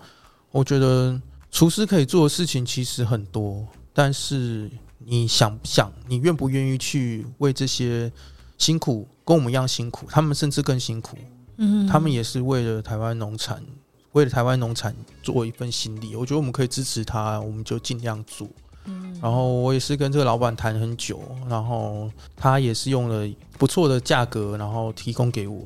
[0.52, 4.70] 我觉得厨师可以做的事情其实很多，但是
[5.04, 8.12] 你想不想，你愿不愿意去为这些？
[8.58, 11.16] 辛苦跟我们一样辛苦，他们甚至更辛苦。
[11.56, 13.62] 嗯，他们也是为了台湾农产，
[14.12, 16.16] 为了台湾农产做一份心力。
[16.16, 18.48] 我觉得我们可以支持他，我们就尽量做。
[18.86, 25.62] 嗯，然后我也是跟这个老板谈很久，然后他也是用了不错的价格，然后提供给我。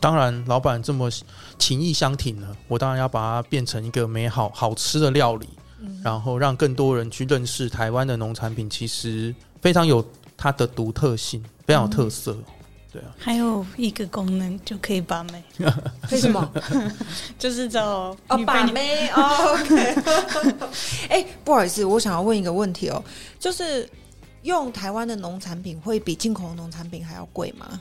[0.00, 1.10] 当然，老板这么
[1.58, 5.48] 情意相挺呢，我当然要把它变成一个美好好吃的料理，
[6.02, 10.04] 然后让更多人去认识台湾的农产品，其实非常有
[10.36, 11.44] 它的独特性。
[11.66, 12.36] 非常有特色，
[12.92, 15.42] 对啊，还有一个功能就可以把妹，
[16.10, 16.52] 为什么？
[17.38, 19.58] 就是找哦把妹哦。
[21.08, 23.02] 哎，不好意思，我想要问一个问题哦，
[23.38, 23.88] 就是
[24.42, 27.80] 用台湾的农产品会比进口的农产品还要贵吗？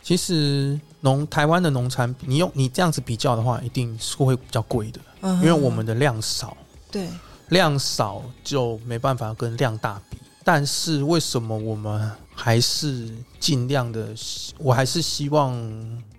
[0.00, 6.56] 其实农台湾的农产品，你用你这样子比较的话，一定是会比较贵的，因为我们的量少，
[6.90, 7.06] 对，
[7.48, 10.16] 量少就没办法跟量大比。
[10.42, 14.14] 但是为什么我们还是尽量的？
[14.58, 15.52] 我还是希望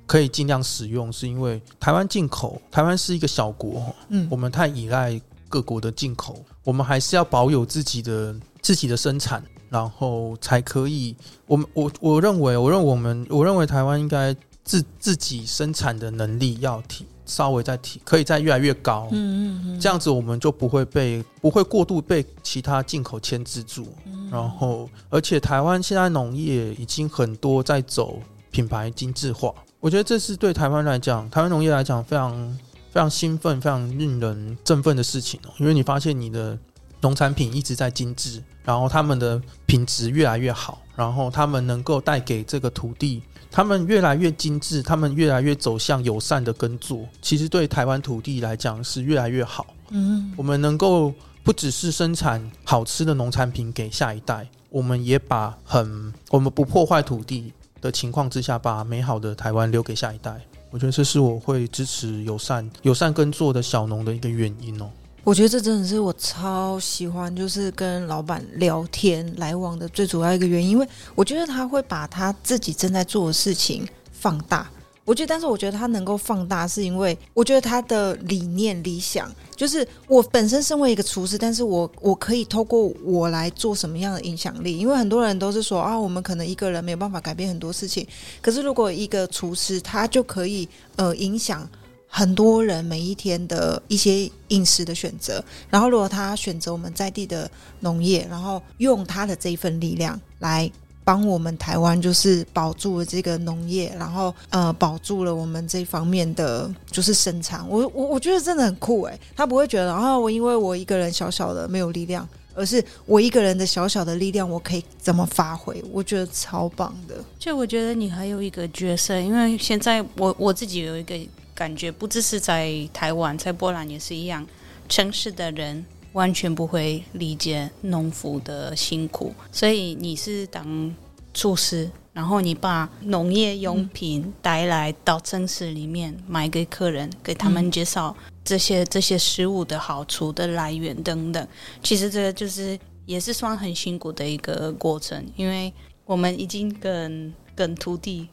[0.06, 11.16] 可以尽量使用，是因为台湾进口，台湾是一个小国，嗯，我们太依赖各国的进口，我们还是要保有自己的自己的生产，然后才可以。
[11.48, 17.06] 我们我我认为，我认为我们我认为台湾应该自自己生产的能力要提。
[17.30, 23.88] 稍微再提，可以再越来越高，嗯嗯嗯，这样子我们就不会被不会过度被其他进口牵制住，
[24.32, 32.58] 然后而且台湾现在农业已经很多在走品牌精致化，我觉得这是对台湾来讲，台湾农业来讲非常
[32.92, 36.58] 非常兴奋、非常令人振奋的事情哦，因为你发现你的
[37.02, 43.22] 农产品一直在精致，然后他们的品质越来越好，然后他们能够带给这个土地。
[43.52, 49.66] 他们越来越精致，他们越来越走向友善的耕作，其实对台湾土地来讲是越来越好。
[49.90, 60.40] 嗯，我们能够不只是生产好吃的农产品给下一代，我们也把很我们不破坏土地的情况之下，把美好的台湾留给下一代。
[60.70, 64.88] 我觉得这是我会支持友善友善耕作的小农的一个原因哦。
[65.24, 74.70] 我觉得这真的是我超喜欢，就是跟老板聊天来往的最主要一个原因，因为我觉得他会把他自己正在做的事情放大。
[75.06, 84.78] 我觉得，但是我觉得他能够放大，是因为我觉得他的理念、理想，就是我本身身为一个厨师，但是我我可以透过我来做什么样的影响力？
[84.78, 88.08] 因为很多人都是说啊，我们可能一个人没有办法改变很多事情，
[88.40, 91.68] 可是如果一个厨师，他就可以呃影响。
[92.12, 97.50] 很多人每一天的一些饮食的选择，然后如果他选择我们在地的
[97.82, 100.70] 农业，然后用他的这一份力量来
[101.04, 107.64] 帮我们台湾，就是保住了这个农业，然后呃保住了我们这方面的就是生产。
[107.70, 115.82] 我我我觉得真的很酷诶，他不会觉得啊我因为我一个人小小的没有力量，而是我一个人的小小的力量我可以怎么发挥？
[115.92, 117.16] 我觉得超棒的。
[117.38, 121.16] 就我觉得你还有一个角色，因为现在我我自己有一个。
[121.60, 124.48] 感觉不只是在台湾，在波兰也是一样。
[124.88, 130.96] 城市的人完全不会理解农夫的辛苦，所以你是当
[131.34, 138.16] 厨师，然后你把农业用品带来到城市里面卖给客人，给他们介绍。
[138.46, 141.46] 这些这些食物的好处的来源等等。
[141.84, 145.72] 其实这个就是也是算很辛苦的一个过程，因为
[146.06, 148.30] 我们已经跟跟土地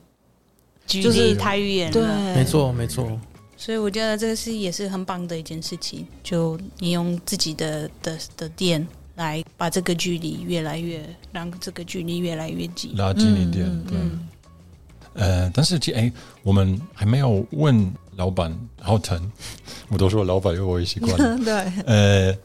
[0.86, 2.34] 距离太远了。
[2.34, 3.18] 没错，没错。
[3.56, 13.66] 所以我觉得这个是也是很棒的一件事情，就你用自己的的的店来把这个距离越来越让这个距离越来越近，拉近一点。
[13.84, 13.96] 对，
[15.14, 19.18] 呃，但是哎，我们还没有问老板好疼，
[19.88, 21.38] 我都说老板，因为我也习惯了。
[21.42, 22.38] 对，呃，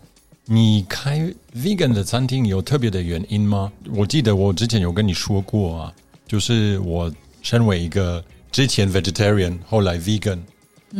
[0.45, 3.69] 你开 vegan 的餐厅有特别的原因吗？
[3.93, 5.93] 我记得我之前有跟你说过啊，
[6.25, 10.39] 就是我身为一个之前 vegetarian，后来 vegan。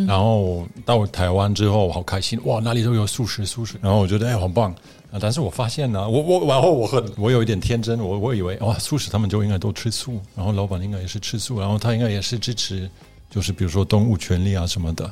[0.08, 2.62] 然后到台湾之后，好开心哇！
[2.62, 3.75] 哪里都有素食，素食。
[3.82, 4.73] 然后我觉得哎，好棒
[5.12, 5.19] 啊！
[5.19, 12.89] 但是我发现呢，我我然后我很我有一点天真，我我以为哇，素食他们就应该都吃素，然后老板应该也是吃素，然后他应该也是支持，
[13.30, 15.12] 就是比如说动物权利啊什么的。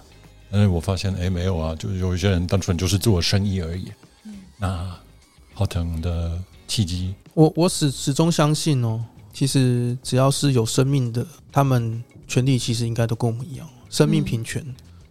[0.49, 3.91] 但是我发现哎，没有啊，就有一些人单纯就是做生意而已。
[4.23, 4.95] 嗯那
[5.53, 6.39] 好疼的
[6.69, 9.03] 契机，我我始始终相信哦，
[9.39, 13.65] 其实只要是有生命的，他们权利其实应该都跟我们一样。
[13.89, 14.61] 生命平权，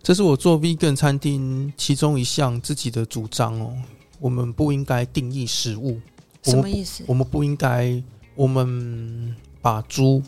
[0.02, 3.74] 这是我做 vegan 餐厅其中一项自己的主张哦。
[4.20, 5.98] 我们不应该定义食物，
[6.42, 7.04] 什么意思？
[7.06, 8.02] 我们不应该，
[8.34, 10.22] 我们把猪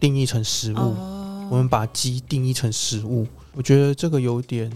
[0.00, 0.78] 定义成食物，
[1.50, 3.26] 我们把鸡定义成食物。
[3.52, 4.72] 我觉得这个有点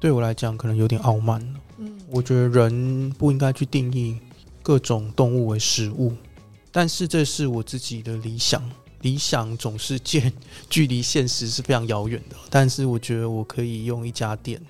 [0.00, 1.60] 对我来讲可能有点傲慢了。
[1.76, 4.16] 嗯，我觉得人不应该去定义
[4.62, 6.14] 各种动物为食物，
[6.76, 8.62] 但是这是我自己的理想。
[9.00, 10.30] 理想总是见
[10.68, 14.60] 距离现实是非常遥远的，但是我觉得我可以用一家店，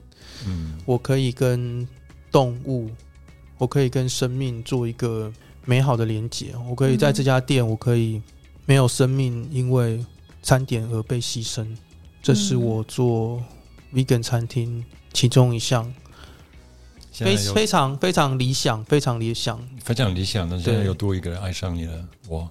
[0.46, 1.88] 嗯，我可以跟
[2.30, 2.90] 动物，
[3.56, 5.32] 我可以跟生命做一个
[5.64, 6.54] 美好的连接。
[6.68, 8.20] 我可以在这家店，我可以
[8.66, 10.04] 没有生命因为
[10.42, 11.66] 餐点而被牺牲。
[12.22, 13.42] 这是我做
[13.94, 15.90] vegan 餐厅其中一项，
[17.24, 20.48] 非非常非常理想，非常理想，非常理想。
[20.48, 21.92] 但现在又多一个人爱上你了，
[22.28, 22.48] 我。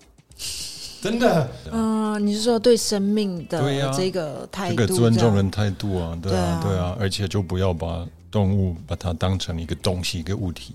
[1.01, 10.73] 真的，嗯，你是说对生命的这个态度，这个尊重人态度啊，对啊，对啊，而且就不要把动物把它当成一个东西，一个物体。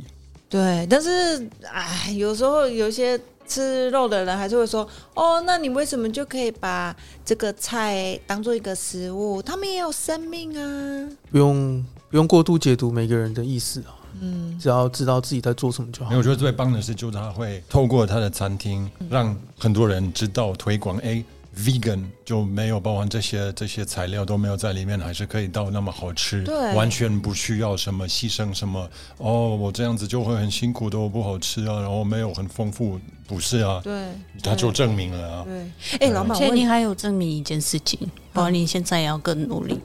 [0.49, 9.43] 对，但是哎，有时候有些吃肉的人还是会说，哦，那你为什么就可以把这个菜当做一个食物？
[9.43, 13.97] 他们也有生命啊，不用不用过度解读每个人的意思啊。
[14.21, 16.15] 嗯，只要知道自己在做什么就好。
[16.17, 20.99] 我觉得最棒的是，就是他会透过他的餐厅，让很多人知道推广。
[20.99, 21.25] 哎
[21.57, 28.91] ，vegan 就没有包含这些这些材料都没有在里面，还是可以到那么好吃，对，完全不需要什么牺牲什么。
[29.19, 33.81] 哦，我这样子就会很辛苦，都不好吃啊，然后没有很丰富，不是啊？
[33.83, 34.09] 对，
[34.43, 35.45] 他就证明了啊。
[35.45, 37.99] 对，哎，老板，而且你还有证明一件事情，
[38.33, 39.79] 包括你现在也要更努力，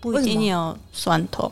[0.00, 1.50] 不一定要蒜头。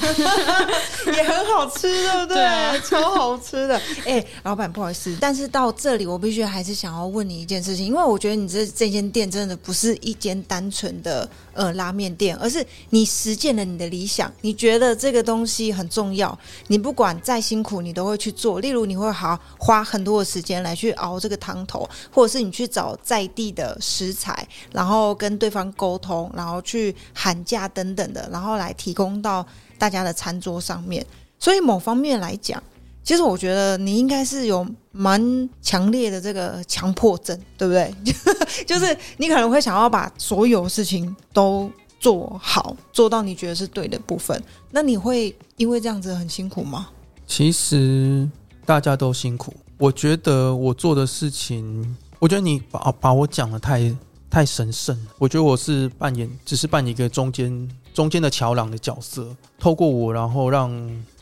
[1.14, 2.80] 也很好吃，对不对？
[2.80, 3.80] 超好吃的。
[4.04, 14.32] 哎，老板，不好意思，但是到这里，我必须还是想要问你一件事情，因为我觉得你这这间店真的不是一间单纯的呃拉面店，而是你实践了你的理想。
[14.40, 18.60] 你觉得这个东西很重要，你不管再辛苦，你都会去做。
[18.60, 29.46] 例如，你会好花很多的时间来去熬这个汤头，或者是你去找在地的食材，然后跟对方沟通，然后去喊价等等的，然后来提供到。
[29.78, 31.04] 大家的餐桌上面，
[31.40, 32.62] 所以某方面来讲，
[33.02, 37.92] 其实我觉得你应该是有蛮强烈的这个强迫症，对不对？
[38.66, 44.40] 就是你可能会想要把所有事情都做好，做到你觉得是对的部分。
[44.70, 46.88] 那你会因为这样子很辛苦吗？
[47.26, 48.28] 其实
[48.64, 49.52] 大家都辛苦。
[49.78, 53.92] 我觉得我做的事情，我觉得你把把我讲的太
[54.30, 54.96] 太神圣。
[55.18, 57.68] 我觉得我是扮演，只是扮演一个中间。
[57.92, 60.72] 中间的桥梁的角色，透过我，然后让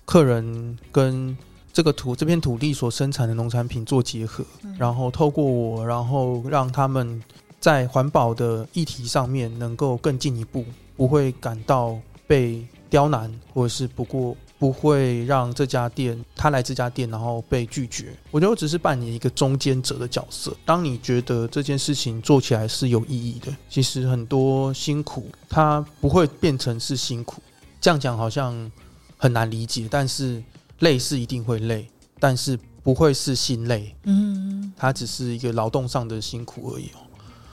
[0.05, 1.37] 客人跟
[1.81, 4.45] 这个土这片土地所生产的农产品做结合，
[4.77, 7.23] 然后透过我，然后让他们
[7.59, 10.63] 在环保的议题上面能够更进一步，
[10.95, 14.37] 不会感到被刁难，或者是不过。
[14.59, 18.15] 不会让这家店他来这家店然后被拒绝。
[18.31, 20.55] 我觉得我只是扮演一个中间者的角色。
[20.67, 27.41] 当你觉得这件事情做起来是有意义的，其实很多辛苦它不会变成是辛苦。
[27.81, 28.71] 这样讲好像
[29.17, 30.43] 很难理解，但是
[30.81, 33.97] 累是一定会累，但是不会是心累。
[34.05, 37.01] 嗯，它只是一个劳动上的辛苦而已哦。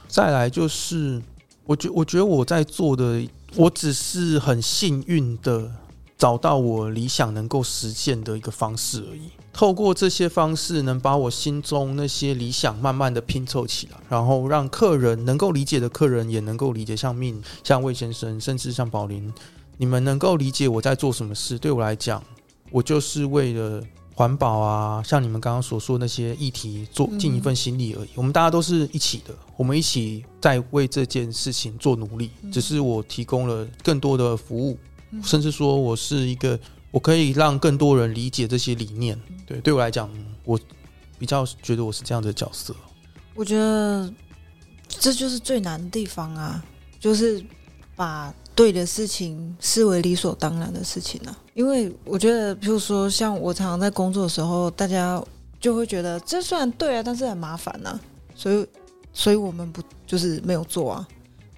[0.08, 1.22] 再来就是，
[1.64, 3.26] 我觉我觉得我在做的，
[3.56, 5.70] 我只是很幸运的。
[6.18, 9.30] 找到我理想能够实现的一个方式而已。
[9.52, 19.32] 透过这些方式，能把我心中那些理想慢慢的拼凑起来，然后让客人能够理解的客人也能够理解，像命、像魏先生，甚至像宝林
[19.76, 22.20] 你们能够理解我在做什么事，对我来讲，
[22.70, 23.82] 我就是为了
[24.14, 28.08] 环保啊，像你们刚刚所说那些议题做尽一份心力而已。
[28.16, 32.30] 我们大家都是一起的，我们一起在为这件事情做努力。
[32.52, 34.76] 只是我提供了更多的服务，
[35.22, 36.58] 甚至说我是一个，
[36.90, 39.18] 我可以让更多人理解这些理念。
[39.46, 40.10] 对，对我来讲，
[40.44, 40.58] 我
[41.18, 42.74] 比较觉得我是这样的角色。
[43.34, 44.12] 我觉得
[44.88, 46.64] 这就是最难的地方啊，
[46.98, 47.40] 就是
[47.94, 51.32] 把对的事情视为理所当然的事情呢。
[51.54, 55.22] 因为我觉得，比如说像我常常在工作的时候，大家
[55.60, 57.96] 就会觉得这虽然对啊，但是很麻烦呐，
[58.34, 58.66] 所以
[59.12, 61.06] 所以我们不就是没有做啊。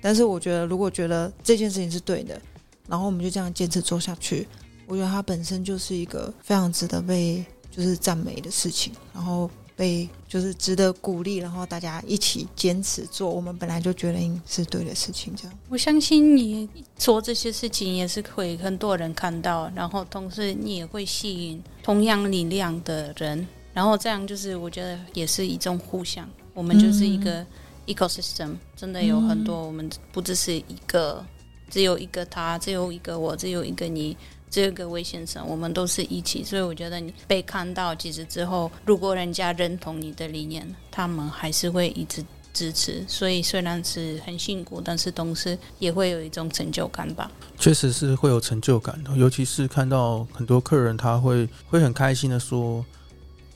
[0.03, 2.38] 但是我觉得，如果觉得这件事情是对的，
[2.86, 4.46] 然后我们就这样坚持做下去，
[4.86, 9.51] 我觉得它本身就是一个非常值得被就是赞美的事情，然后。
[9.81, 15.35] 被就是值得鼓励，然后大家一起坚持做我们本来就觉得是对的事情。
[15.35, 26.28] 这样，我相信你做这些事情也是会很多人看到，然后同时你也会吸引同样力量的人，然后这样就是我觉得也是一种互相。
[26.53, 27.47] 我们就是一个
[27.87, 31.24] ecosystem，真的有很多，我们不只是一个，
[31.70, 34.14] 只有一个他，只有一个我，只有一个你。
[34.51, 43.05] 这个魏先生，我们都是一起，所以我觉得你被看到，其实之后，如果人家认同你的理念，他们还是会一直支持。
[43.07, 47.30] 所以虽然是很辛苦，但是同时也会有一种成就感吧。
[47.59, 52.84] 确实是会有成就感的，尤其是看到很多客人，他会会很开心的说：“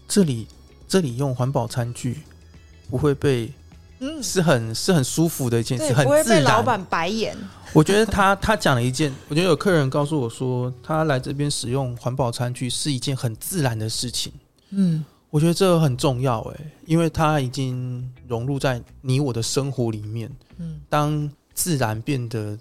[0.07, 0.47] 这里
[0.87, 2.21] 这里用环保餐具，
[2.89, 3.53] 不会被。”
[4.05, 6.45] 嗯，是很是很舒服的一件事，很自然。
[6.45, 7.35] 老板白眼。
[7.73, 14.31] 我觉得他 他讲了一件，我觉得有客人告诉我说，他来这边使用环保餐具是一件很自然的事情。
[14.71, 20.31] 嗯，我觉得这个很重要哎，因为他已经融入在你我的生活里面。
[20.59, 22.59] 嗯，当自然变得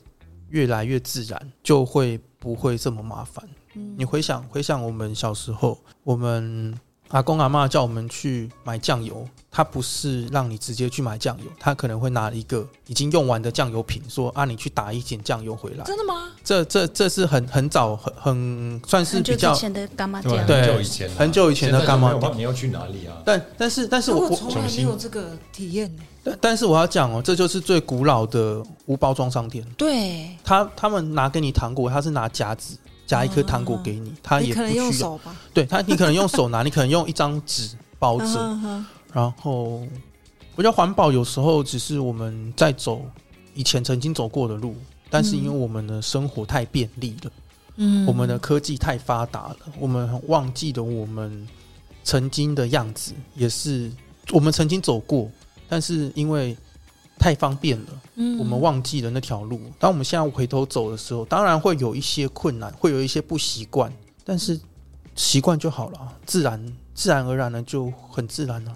[0.49, 3.45] 越来越自然，就会不会这么麻烦。
[3.75, 6.73] 嗯，你回想回想我们小时候，我们。
[7.09, 15.85] 阿公阿妈叫我们去买酱油，他不是让你直接去买酱油，他可能会拿一个已经用完的酱油瓶，说啊，你去打一点酱油回来。
[15.85, 16.31] 真的吗？
[16.43, 22.35] 这这这是很很早很很算是比较以前的干妈店，对，很久以前，很久以前的干妈店。
[22.35, 23.15] 你要去哪里啊？
[23.23, 26.01] 但但是但是我从来没有这个体验呢。
[26.23, 29.63] 但但是我要讲哦，这就是最古老的无包装商店。
[29.77, 32.75] 对，他他们拿给你糖果，他是拿夹子。
[33.05, 35.19] 夹一颗糖果给你，他也不需要。
[35.53, 38.25] 对他，你可能用手拿，你可能用一张纸包着。
[39.13, 39.81] 然后，
[40.55, 43.01] 我觉得环保有时候只是我们在走
[43.53, 44.75] 以前曾经走过的路，
[45.09, 47.31] 但是因为我们的生活太便利了，
[47.77, 51.47] 嗯，我们的科技太发达了，我们忘记了我们
[52.03, 53.89] 曾经的样子，也是
[54.31, 55.29] 我们曾经走过，
[55.69, 56.57] 但是因为。
[57.19, 59.61] 太方便了，嗯，我们忘记了那条路。
[59.79, 63.93] 当我们现在回头走的时候，当然会有一些困难，会有一些不习惯，
[64.25, 64.59] 但是
[65.15, 68.75] 习惯就好了，自然自然而然的就很自然了，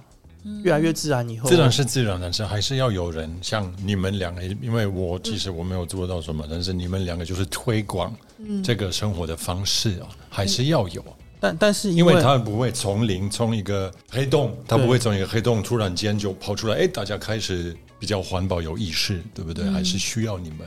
[0.63, 1.27] 越来越自然。
[1.29, 8.15] 以后自然是自然，但是还是要有人像你们两个，因为我其实我没有做到什么，但是你们两个就是推广
[8.63, 11.03] 这个生活的方式啊，还是要有。
[11.39, 17.75] 但但是因为他不会从零从一个黑洞，他不会从一个黑洞突然间就跑出来，哎，大家开始。
[17.99, 19.67] 比较环保有意识，对不对？
[19.71, 20.59] 还是需要你们？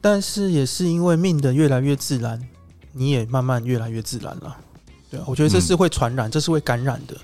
[0.00, 2.40] 但是也是因为命的越来越自然，
[2.92, 4.56] 你也慢慢越来越自然了。
[5.10, 7.16] 对啊，我觉得这是会传染，这是会感染的。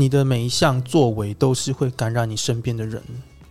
[0.00, 3.02] 你的每一项作为都是会感染你身边的人，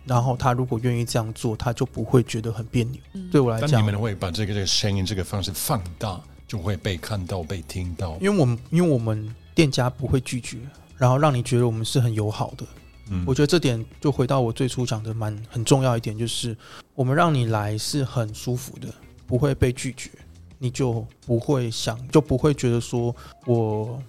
[0.06, 2.98] 然后他如果愿意这样做，他就不会觉得很别扭。
[3.30, 8.16] 对我来讲，你们会把这个这个声音这个方式放大，就会被看到、被听到。
[8.18, 10.56] 因为我们因为我们店家不会拒绝，
[10.96, 12.64] 然后让你觉得我们是很友好的。
[13.10, 16.56] 嗯我觉得这点就回到我最初讲的蛮很重要一点，就是
[16.94, 18.88] 我们让你来是很舒服的，
[19.26, 20.10] 不会被拒绝，
[20.58, 24.02] 你就不会想，就不会觉得说我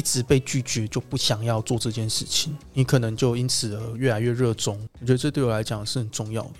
[0.00, 4.80] 一直被拒绝就不想要做这件事情，你可能就因此而越来越热衷。
[4.98, 6.50] 我觉得这对我来讲是很重要的。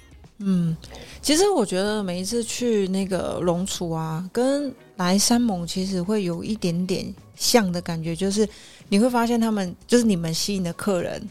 [0.41, 0.77] 嗯，
[1.23, 8.47] 其实我觉得每一次去那个龙楚啊，跟来山盟其实会有一点点像的感觉，就是
[8.91, 11.27] 你会发现他们就是你们吸引的客人。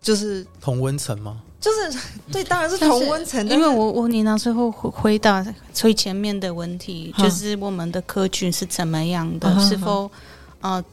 [0.00, 1.40] 就是同温层吗？
[1.60, 1.98] 就是
[2.32, 3.46] 对，当然是同温层。
[3.48, 9.58] 因为我我你那时候回回答最前面的问题，就是我们的客群是怎么样的？
[9.58, 10.10] 是否啊，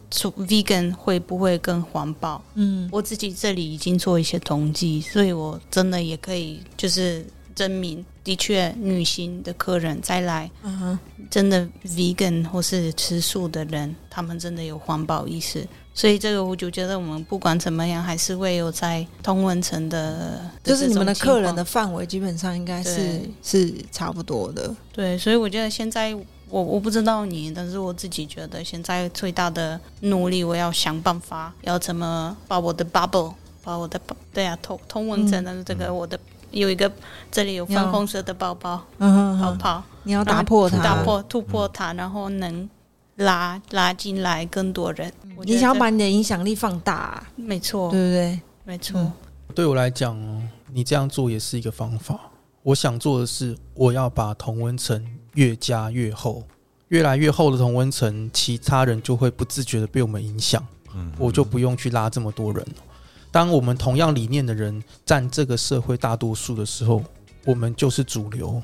[0.10, 2.42] 做 vegan 会不会更环保？
[2.54, 11.00] 嗯，我自己这里已经做一些统计，所以我真的也可以就是证明，的确女性的客人再来，嗯哼，
[11.30, 15.68] 真的 vegan 或是吃素的人，他们真的有环保意识。
[15.98, 24.76] 所以这个我就觉得，我们不管怎么样，还是会有在同文层的，就是你们的客人的范围基本上应该是是差不多的。
[24.92, 26.14] 对，所以我觉得现在
[26.56, 34.00] 我我不知道你，但是我自己觉得现在最大的努力，我要想办法要怎么把我的 bubble，把我的
[34.34, 36.18] 对啊，同同文层的这个我的
[36.52, 36.90] 有一个
[37.30, 42.70] 这里有粉红色的包包嗯泡泡，你要打破它，打破突破它，然后能
[43.18, 45.12] 拉拉进来更多人。
[45.44, 48.40] 你想要把你的影响力放大，没错，对不对？
[48.64, 49.12] 没错。
[49.54, 50.42] 对我来讲哦，
[50.72, 52.18] 你这样做也是一个方法。
[52.64, 55.06] 我想做的是，我要把同温层
[55.36, 56.44] 越加越厚，
[56.90, 60.66] 越来越厚的同温层，其他人就会不自觉的被我们影响。
[60.94, 62.84] 嗯，我就不用去拉这么多人了。
[63.32, 67.04] 当我们同样理念的人占这个社会大多数的时候，
[67.46, 68.62] 我们就是主流。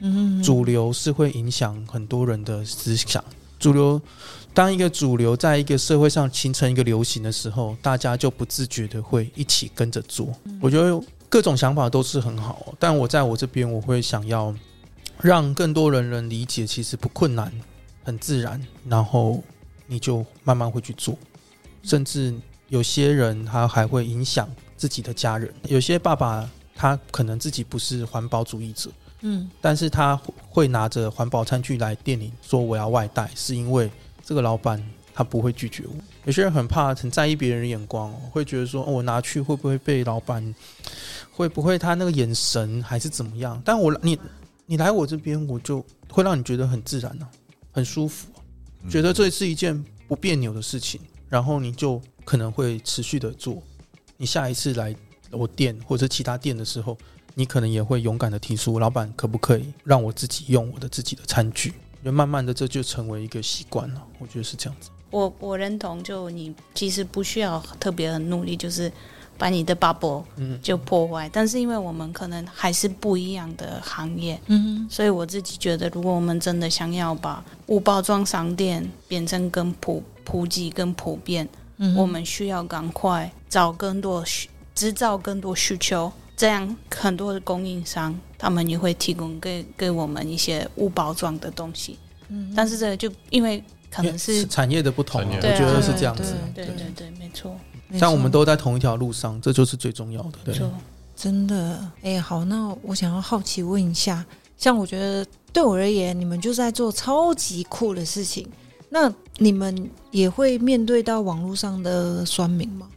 [0.00, 3.22] 嗯，主流是会影响很多人的思想。
[3.58, 4.00] 主流，
[4.52, 10.28] 当一个主流在一个社会上形成一个流行的时候，大家就不自觉的会一起跟着做。
[10.60, 11.00] 我觉得。
[11.26, 14.54] 各种想法都是很好，但我在我这边，我会想要
[15.20, 17.52] 让更多人能理解，其实不困难，
[18.02, 19.42] 很自然，然后
[19.86, 21.16] 你就慢慢会去做。
[21.82, 22.34] 甚至
[22.68, 28.90] 有些人他还会影响自己的家人，有些爸爸他可能自己不是环保主义者，
[29.20, 33.90] 嗯，但是他会拿着环保餐具来店里说我要外带，是因为
[34.24, 34.82] 这个老板。
[35.16, 35.94] 他不会拒绝我。
[36.24, 40.52] 有些人很怕、很在意别人的眼光，会觉得说：“哦，我拿去会不会被老板？
[41.30, 44.18] 会不会他那个眼神还是怎么样？”但我你
[44.66, 47.28] 你来我这边，我就会让你觉得很自然呢，
[47.70, 48.28] 很舒服，
[48.88, 53.62] 觉得这是一件不别扭的事情，然后你就可能会持续的做。
[54.16, 54.94] 你下一次来
[55.30, 56.96] 我店或者其他店的时候，
[57.34, 64.06] 你可能也会勇敢的提出：“老板，可不可以让我自己用我的自己的餐具？”就慢慢的这就成为一个习惯了。
[64.18, 64.90] 我觉得是这样子。
[65.10, 68.92] 我我认同，就你其实不需要特别很努力，就是
[69.36, 70.22] 把你的 bubble
[70.62, 71.28] 就破坏。
[71.32, 81.48] 但是因为我们可能还是不一样的行业，嗯，所以我自己觉得，如果我们真的想要把无包装商店变成更普普及、更普遍，
[81.96, 91.98] 我们需要赶快找更多需制造更多需求，这样很多的供应商他们也会提供给给我们一些无包装的东西。
[92.28, 93.62] 嗯，但是这个就因为。
[93.90, 96.34] 可能是产业的不同，我觉得是这样子。
[96.52, 97.56] 对对对，没错。
[97.98, 100.38] 像我们都在同一条路上，这就是最重要的。
[100.44, 100.60] 对，
[101.16, 101.86] 真的。
[102.02, 104.24] 哎，好，那我想要好奇问一下，
[104.56, 108.48] 像我觉得对我而言，你们就在做超级酷的事情。
[108.88, 112.88] 那你们也会面对到网络上的酸民吗？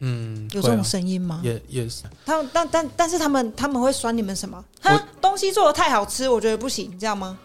[0.00, 1.40] 嗯，有这种声音吗？
[1.44, 2.02] 也也是。
[2.24, 4.64] 他但但但是他们他们会酸你们什么？
[4.80, 7.38] 哈，东西做的太好吃，我觉得不行，这样吗？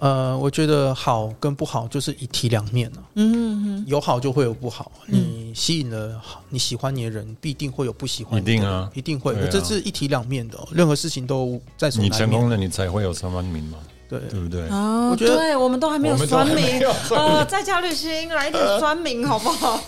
[0.00, 2.96] 呃，我觉得好跟不好就是一体两面了。
[3.14, 4.90] 嗯，有好就会有不好。
[5.06, 8.40] 你吸引了你喜欢你的人，必定会有不喜欢。
[8.40, 9.34] 一定啊，一定会。
[9.50, 13.78] 这是一体两面的，任何事情都在你成功了，你才会有三万名嘛？
[14.08, 14.66] 对，对不对？
[14.68, 16.80] 啊，我觉得对，我们都还没有酸民。
[17.10, 19.78] 呃，在家旅行来一点酸民好不好？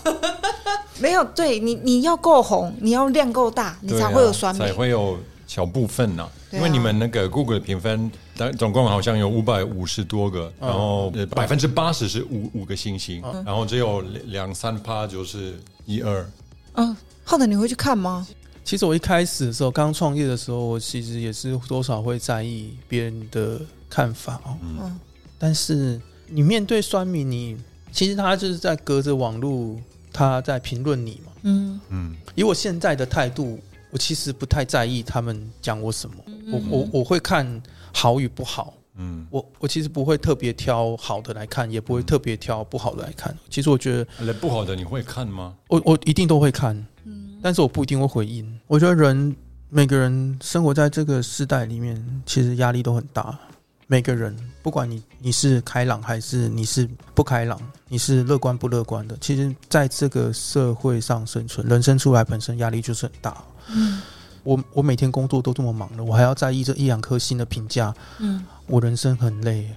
[1.01, 6.29] 没有，对你你要够红，你要量够大，你才会有酸民，才会有小部分呢。
[6.51, 16.29] 因为你们那个 Google 的评分，但总共好像有五百五十多个，然后百分之八十是五五个星星，然后只有两三趴就是一二。
[16.73, 18.27] 嗯，后来你会去看吗？
[18.63, 24.57] 其实我一开始的时候，刚创业的时候，我其实也是多少会在意别人的看法哦。
[24.61, 24.99] 嗯，
[25.37, 27.57] 但是你面对酸民，你
[27.91, 29.77] 其实他就是在隔着网络，
[30.11, 31.31] 他在评论你嘛。
[31.43, 33.59] 嗯嗯，以我现在的态度。
[33.91, 36.15] 我其实不太在意他们讲我什么，
[36.51, 37.45] 我我我会看
[37.93, 43.33] 好与不好，嗯，我我其实不会特别挑好的来看，也不会特别挑不好的来看。
[43.49, 45.53] 其实我觉得，不好的你会看吗？
[45.69, 46.75] 我我一定都会看，
[47.05, 48.59] 嗯，但是我不一定会回应。
[48.67, 49.35] 我觉得人
[49.69, 53.39] 每个人生活在这个时代里面，其实压力都很大。
[53.85, 63.43] 每个人，不管你你是开朗还是你是不开朗，你是乐观不乐观的，其实在这个社会上生存，人生出来本身压力就是很大。
[63.67, 64.01] 嗯，
[64.43, 67.93] 我我每天工作都这么忙了，我还要在意这一两颗星的评价。
[68.19, 69.69] 嗯，我人生很累。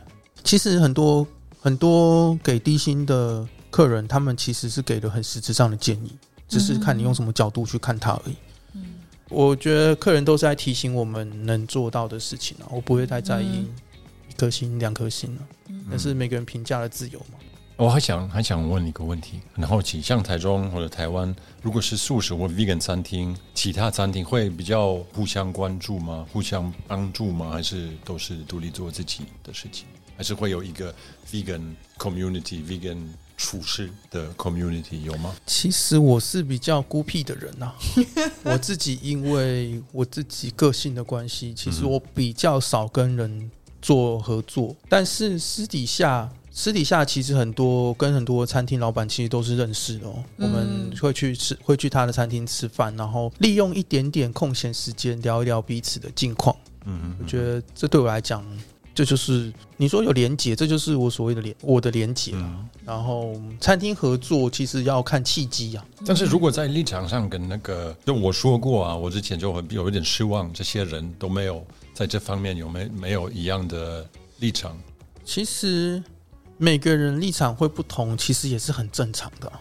[0.44, 1.26] 其实很多
[1.60, 6.12] 很多给低薪的客人，他们其实是给了很实质上的建议，
[6.48, 8.36] 只是看你用什么角度去看他而已。
[8.74, 8.84] 嗯，
[9.28, 13.66] 我觉得客人都是在提醒我们能做到的事情啊，我不会太在意
[14.28, 15.42] 一颗星两颗星了。
[15.88, 17.38] 但是每个人评价的自由嘛。
[17.76, 26.26] 我还想还想问你一个问题，很好奇，像台中或者台湾，如果是素食或 vegan 餐厅，其他餐厅会比较互相关注吗？
[26.32, 27.50] 互相帮助吗？
[27.50, 29.84] 还是都是独立做自己的事情？
[30.16, 30.94] 还是会有一个
[31.30, 32.96] vegan community，vegan
[33.36, 35.36] 厨师的 community 有吗？
[35.44, 37.74] 其实我是比较孤僻的人呐，
[38.42, 43.50] 我自己因为我自己个性的关系，其实我比较少跟人。
[43.82, 46.28] 做合作，但是私底下。
[46.56, 56.56] 私底下其实很多跟很多餐厅老板其实都是认识的哦，我们会去吃，会去他的餐厅吃饭，然后利用一点点空闲时间聊一聊彼此的近况。
[56.86, 58.42] 嗯，我觉得这对我来讲，
[58.94, 62.32] 这就是你说有连结，这就是我所谓的连我的连结。
[62.86, 74.74] 然后餐厅合作其实要看契机啊，但是如果在立场上跟那个，就我说过啊，我之前就很有一点失望，这些人都没有在这方面有没没有一样的立场。
[75.22, 76.02] 其实。
[76.58, 79.52] 每个人立场会不同，其实也是很正常的。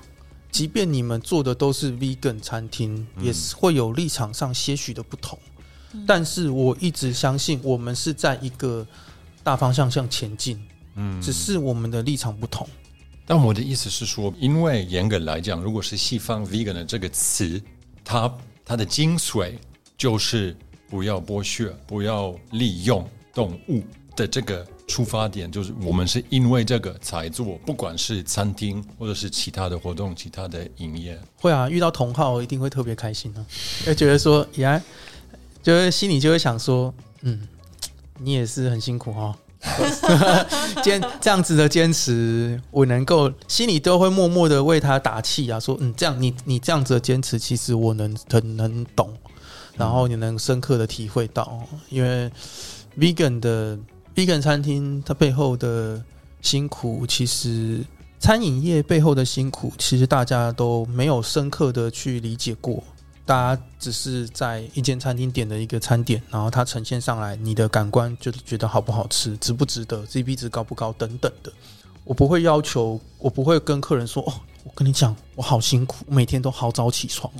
[0.50, 5.38] 即便你们做的都是 vegan 餐厅，也是会有立场上些许的不同。
[6.08, 8.86] 但是我一直相信，我们是在一个
[9.44, 10.62] 大方向向前进。
[10.96, 12.66] 嗯，只是我们的立场不同。
[13.26, 17.62] 但我的意思是说，因为严格来讲，如果是西方 vegan 的这个词，
[18.04, 18.34] 它
[18.64, 19.56] 它的精髓
[19.98, 20.56] 就是
[20.90, 23.84] 不要剥削，不要利用动物
[24.16, 24.66] 的这个。
[24.88, 31.20] 出发点就是我们是因为这个才做，不管是餐厅或者是其他的活动、其他的营业。
[31.42, 33.44] 会啊，遇到同号一定会特别开心啊，
[33.86, 34.80] 会觉得说呀，
[35.64, 37.48] 就是心里就会想说，嗯，
[38.20, 39.36] 你也是很辛苦哈，
[40.84, 49.12] 坚这样子的坚持，我能够心里都会默默的为他打气啊，说嗯，这样你你这样子的坚持，其实我能很能懂，
[49.76, 52.32] 然后你能深刻的体会到，因为
[53.00, 53.80] vegan 的。
[54.16, 56.02] Vegan 餐厅它背后的
[56.42, 57.84] 辛苦，其实
[58.20, 62.82] 餐饮业背后的辛苦，其实大家都没有深刻的去理解过。
[63.26, 71.52] 大家只是在一间餐厅点的一个餐点，然后它呈现上来，你的感官就是觉得好不好吃，值不值得，C B 值高不高等等的。
[72.04, 77.34] 我不会要求，我不会跟客人说：“哦，我跟你讲，我好辛苦，每天都好早起床，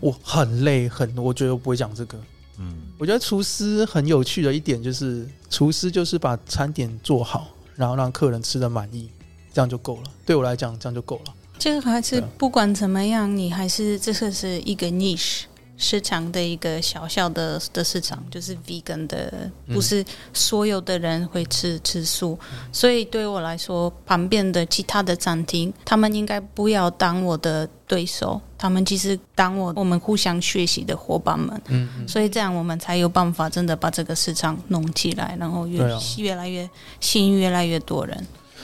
[0.00, 1.14] 我很累，很……
[1.18, 2.18] 我觉得我不会讲这个。”
[2.58, 9.10] 嗯，我觉得厨师很有趣的一点就是，厨师就是把餐点做好，然后让客人吃的满意，
[9.52, 10.02] 这样就够了。
[10.24, 11.34] 对我来讲，这样就够了。
[11.58, 15.44] 这个还是不管怎么样，你还是这个是一个 niche。
[15.78, 22.38] 市场的一个小小的的市场，就是 vegan 的，不是所有的人会吃吃素，
[22.72, 36.68] 所以对我来说，旁边的其他的餐厅，他们应该不要当我的对手，他们其实当我我们互相学习的伙伴们，嗯，所以这样我们才有办法真的把这个市场弄起来，然后越越来越
[37.00, 38.16] 吸引越来越多人，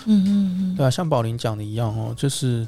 [0.07, 0.29] 嗯嗯
[0.73, 2.67] 嗯，对啊，像宝林讲的一样哦，就是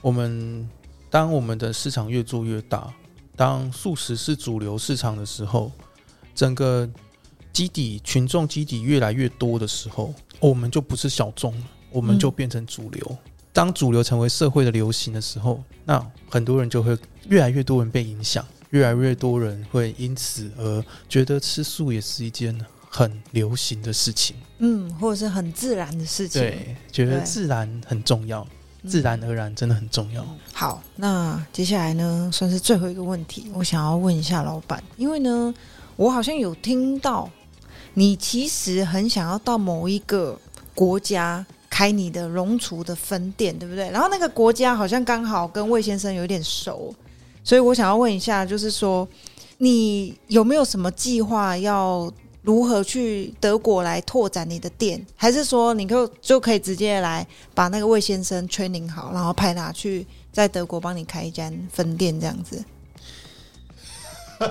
[0.00, 0.68] 我们
[1.08, 2.92] 当我们的市场越做越大。
[3.36, 5.70] 当素食是主流市场的时候，
[6.34, 6.88] 整个
[7.52, 13.18] 基底群众基底越来越多的时候，我们就不是小众了，我们就变成主流。
[13.52, 16.96] 当主流成为社会的流行的时候，那很多人就会
[17.28, 22.58] 越来越多人被影响，越来越多人会因此而觉得吃素也是一件
[22.90, 28.46] 很流行的事情，嗯，或者是很自然的事情，对，觉得自然很重要。
[28.86, 30.24] 自然而然真的很重要。
[30.52, 35.52] 好，那接下来呢，算是最后一个问题，我想要问一下老板，因为呢，
[35.96, 37.28] 我好像有听到
[37.94, 40.38] 你其实很想要到某一个
[40.74, 43.90] 国家开你的荣厨的分店，对不对？
[43.90, 46.94] 然后那个国家好像刚好跟魏先生有点熟，
[47.44, 49.06] 所以我想要问一下，就是说
[49.58, 52.10] 你有没有什么计划要？
[52.46, 55.04] 如何去德国来拓展你的店？
[55.16, 62.64] 还是说你就就可以直接来把那个魏先生 training 好，然后派他去在德国帮你开一间分店这样子？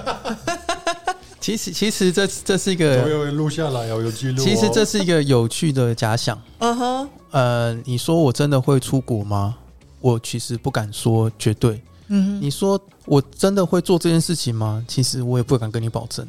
[1.39, 4.43] 其实，其实这这是一个有录下来哦，有记录。
[4.43, 6.37] 其实这是一个有趣的假想。
[6.57, 7.09] 嗯哼。
[7.31, 9.55] 呃，你说我真的会出国吗？
[10.01, 11.81] 我其实不敢说绝对。
[12.07, 12.41] 嗯。
[12.41, 14.83] 你说我真的会做这件事情吗？
[14.85, 16.27] 其实我也不敢跟你保证。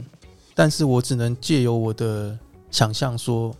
[0.58, 2.36] 但是我只能借由我的
[2.70, 3.54] 想象说，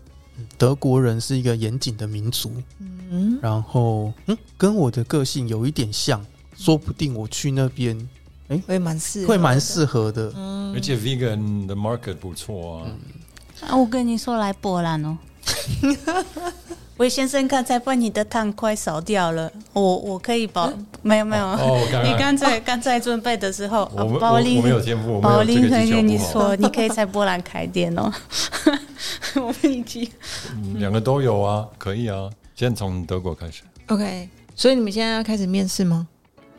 [0.57, 6.25] 德国人是一个严谨的民族，嗯，然后嗯，跟我的个性有一点像，
[6.57, 8.09] 说不定我去那边，
[8.49, 12.91] 哎，会蛮适会蛮适合的，嗯，而且 vegan 的 market 不错啊，
[13.69, 15.19] 啊，我跟你说来波兰哦。
[16.99, 20.73] 魏先生，刚才把你的碳快烧掉了，我我可以保，
[21.03, 21.55] 没有没有，
[22.03, 23.85] 你刚才刚才准备的时候，
[24.19, 28.11] 宝林没有天赋，宝林可以跟你说，你可以在波兰开店哦。
[29.37, 30.09] 我们已经，
[30.77, 33.63] 两个都有啊，可以啊，先从德国开始。
[33.89, 36.09] OK，所以你们现在要开始面试吗？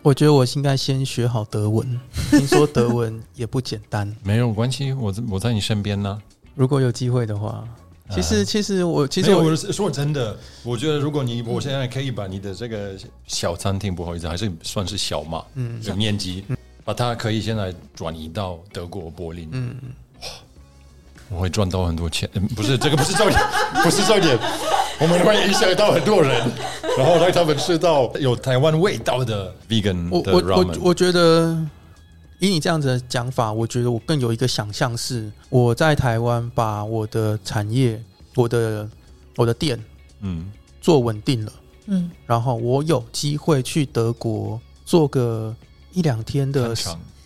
[0.03, 4.15] 我觉得我应该先学好德文， 听说德文也不简单。
[4.23, 6.21] 没有关系，我我在你身边呢。
[6.53, 7.63] 如果有机会的话。
[8.09, 12.91] 其实，其实我其实我说真的，我觉得如果你我现在可以把你的这个
[13.25, 16.45] 小餐厅，不好意思，还是算是小嘛，嗯，有面积，
[16.85, 19.75] 把它可以现在转移到德国柏林，嗯，
[20.21, 20.27] 哇，
[21.29, 22.29] 我会赚到很多钱。
[22.55, 23.39] 不是这个，不是重点，
[23.83, 24.39] 不是重点。
[24.99, 26.49] 我们会影响到很多人，
[26.97, 31.55] 然后让他们吃到有台湾味道的 vegan 我我我我觉得，
[32.39, 38.03] 以你这样子的讲法，我觉得我更有一个想象是，我在台湾把我的产业、
[38.35, 38.89] 我的
[39.35, 39.81] 我的店，
[40.21, 41.53] 嗯，做稳定了，
[41.87, 45.55] 嗯，然后我有机会去德国做个
[45.91, 46.75] 一两天的，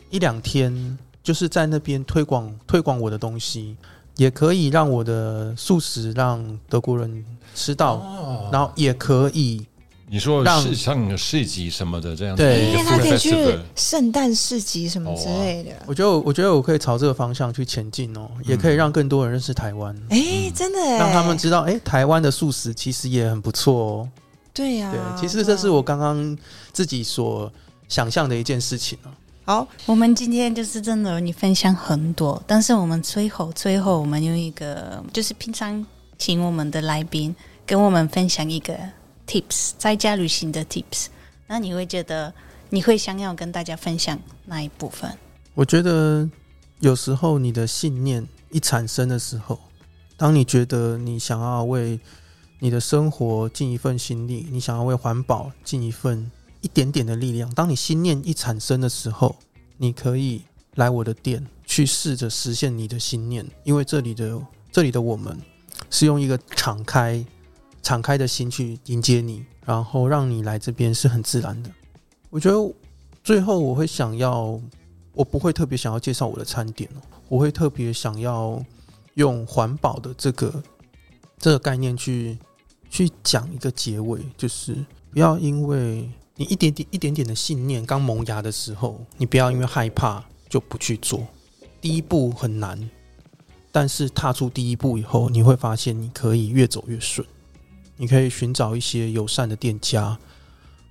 [0.09, 3.75] 一两天，就是在那边推广推广我的东西。
[4.17, 9.65] 也可以让我的素食让德国人吃到，然后也可以
[10.11, 13.33] 你说是像市集什么的这样子，对，他可以去
[13.77, 15.71] 圣诞市集什么之类的。
[15.85, 19.95] 我觉得，我觉得我可以朝这个方向去前进哦，也可以让更多人认识台湾。
[20.09, 24.09] 哎，真的，让他们知道，哎，台湾的素食其实也很不错哦。
[24.53, 26.37] 对呀，对，其实这是我刚刚
[26.73, 27.49] 自己所
[27.87, 29.11] 想象的一件事情哦。
[29.45, 35.85] 好，我们今天就是真的，你分享很多，但是我们最后最后，我们用一个就是平常
[36.17, 37.33] 请我们的来宾
[37.65, 38.77] 跟我们分享一个
[39.31, 41.05] tips，在家旅行的 tips。
[41.47, 42.33] 那你会觉得
[42.69, 45.09] 你会想要跟大家分享哪一部分？
[45.53, 46.29] 我觉得
[46.79, 49.57] 有时候你的信念一产生的时候，
[50.17, 51.97] 当你觉得你想要为
[52.59, 56.29] 你的生活尽一份心力，你想要为环保尽一份。
[56.63, 59.35] 一点点的力量，当你心念一产生的时候，
[59.77, 60.43] 你可以
[60.75, 64.39] 来我的店去试着实现你的心念，因为这里的
[64.71, 65.35] 这里的我们
[65.89, 67.25] 是用一个敞开、
[67.81, 71.69] 敞开的心去迎接你，然后让你来这边是很自然的。
[72.29, 72.73] 我觉得
[73.23, 74.59] 最后我会想要，
[75.13, 78.63] 我不会特别想要介绍我的餐点哦，我会特别想要
[79.15, 80.63] 用环保的这个
[81.37, 82.37] 这个概念去
[82.89, 84.75] 去讲一个结尾，就是
[85.11, 86.09] 不要因为。
[86.37, 91.27] 你一点点、一点点的信念刚萌芽的时候，你不要因为害怕就不去做。
[91.79, 92.89] 第一步很难，
[93.71, 97.27] 但是踏出第一步以后，你会发现你可以越走越顺。
[98.01, 100.17] 你可以寻找一些友善的店家，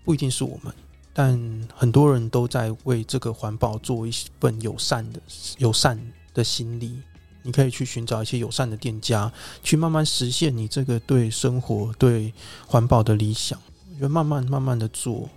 [0.04, 0.72] 不一定是我们，
[1.12, 5.20] 但很多人都在为这个环保做一份友善的、
[5.58, 6.00] 友善
[6.32, 7.02] 的心理。
[7.42, 12.32] 你可以去寻找一些友善的店家，去慢慢实现你这个对生活、对
[12.64, 13.60] 环保的理想。
[13.88, 15.28] 我觉得慢慢、慢慢的做。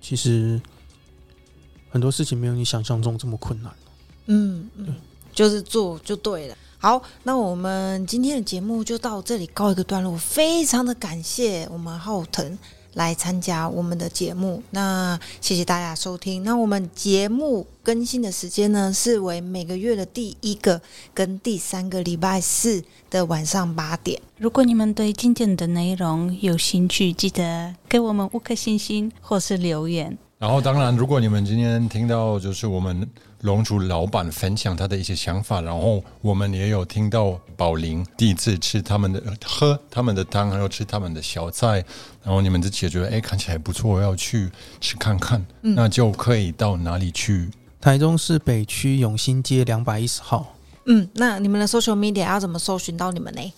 [0.00, 0.62] 其实
[1.90, 3.72] 很多事情没有你想象中这么困难。
[4.26, 4.94] 嗯，嗯，
[5.32, 6.56] 就是做就对了。
[6.78, 10.16] 好，那我们今天的节目就到这里告一个段落。
[10.16, 12.58] 非常的感谢我们浩腾
[12.92, 14.62] 来参加我们的节目。
[14.70, 16.44] 那谢谢大家收听。
[16.44, 20.80] 那我们节目更新的时间呢，是为每个月的第一个
[21.14, 24.20] 跟第三个礼拜四的晚上八点。
[24.36, 30.16] 如果你们对今天的内容有兴趣，记得给我们五颗星星或是留言。
[30.38, 33.08] 然后，当然，如果你们今天听到就是我们
[33.40, 41.82] 龙族老板分享他的一些想法，然后我们也有听到宝林第一次吃他们的喝他们的汤，还有吃他们的小菜，
[42.22, 47.48] 然后你们自己也觉得哎看起来不错，要去吃看看，那就可以到哪里去？
[47.80, 50.54] 台中市北区永兴街两百一十号。
[50.84, 53.52] 嗯，那你们的 social media 要怎么搜寻到你们呢？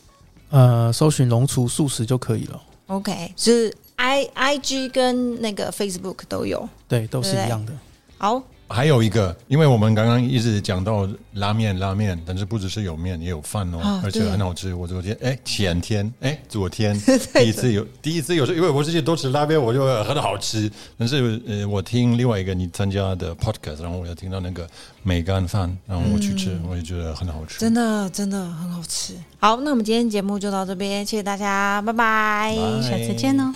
[0.51, 2.63] 呃，搜寻“龙厨素食”就可以了。
[2.87, 7.73] OK，是 i i g 跟那个 Facebook 都有，对，都是一样的。
[8.17, 8.43] 好。
[8.69, 14.75] 还有一个，因为我们刚刚一直讲到拉面，拉面，但是不只是有面，也有饭哦，而且很好吃。
[14.75, 16.95] 我昨天，哎，前天，哎，昨天
[17.35, 20.71] 第一次有，第一次有，因为我之前都吃拉面，我就很好吃。
[20.99, 24.69] 但是，呃，我听另外一个你参加的 podcast，然后我又听到那个
[25.03, 29.15] 梅干饭，然后我去吃，我也觉得很好吃，真的，真的很好吃。
[29.39, 33.53] 好，那我们今天节目就到这边，谢谢大家，拜拜，下次见哦。